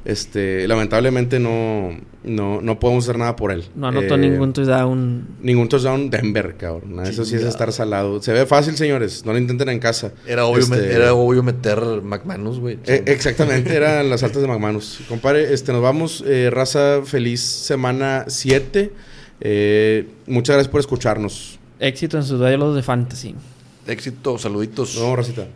[0.04, 3.64] este, lamentablemente no, no, no podemos hacer nada por él.
[3.74, 5.26] No anotó Eh, ningún touchdown.
[5.40, 7.00] Ningún touchdown Denver, cabrón.
[7.06, 8.20] Eso sí es estar salado.
[8.22, 9.24] Se ve fácil, señores.
[9.24, 10.12] No lo intenten en casa.
[10.26, 12.78] Era obvio, Este, met- era obvio meter McManus, güey.
[12.86, 15.00] eh, exactamente, eran las altas de McManus.
[15.08, 16.22] Compadre, este, nos vamos.
[16.26, 18.92] eh, raza, feliz semana 7.
[19.40, 21.58] Eh, muchas gracias por escucharnos.
[21.80, 23.34] Éxito en sus duelos de fantasy.
[23.86, 24.94] Éxito, saluditos.
[24.94, 25.46] Nos vemos, racita.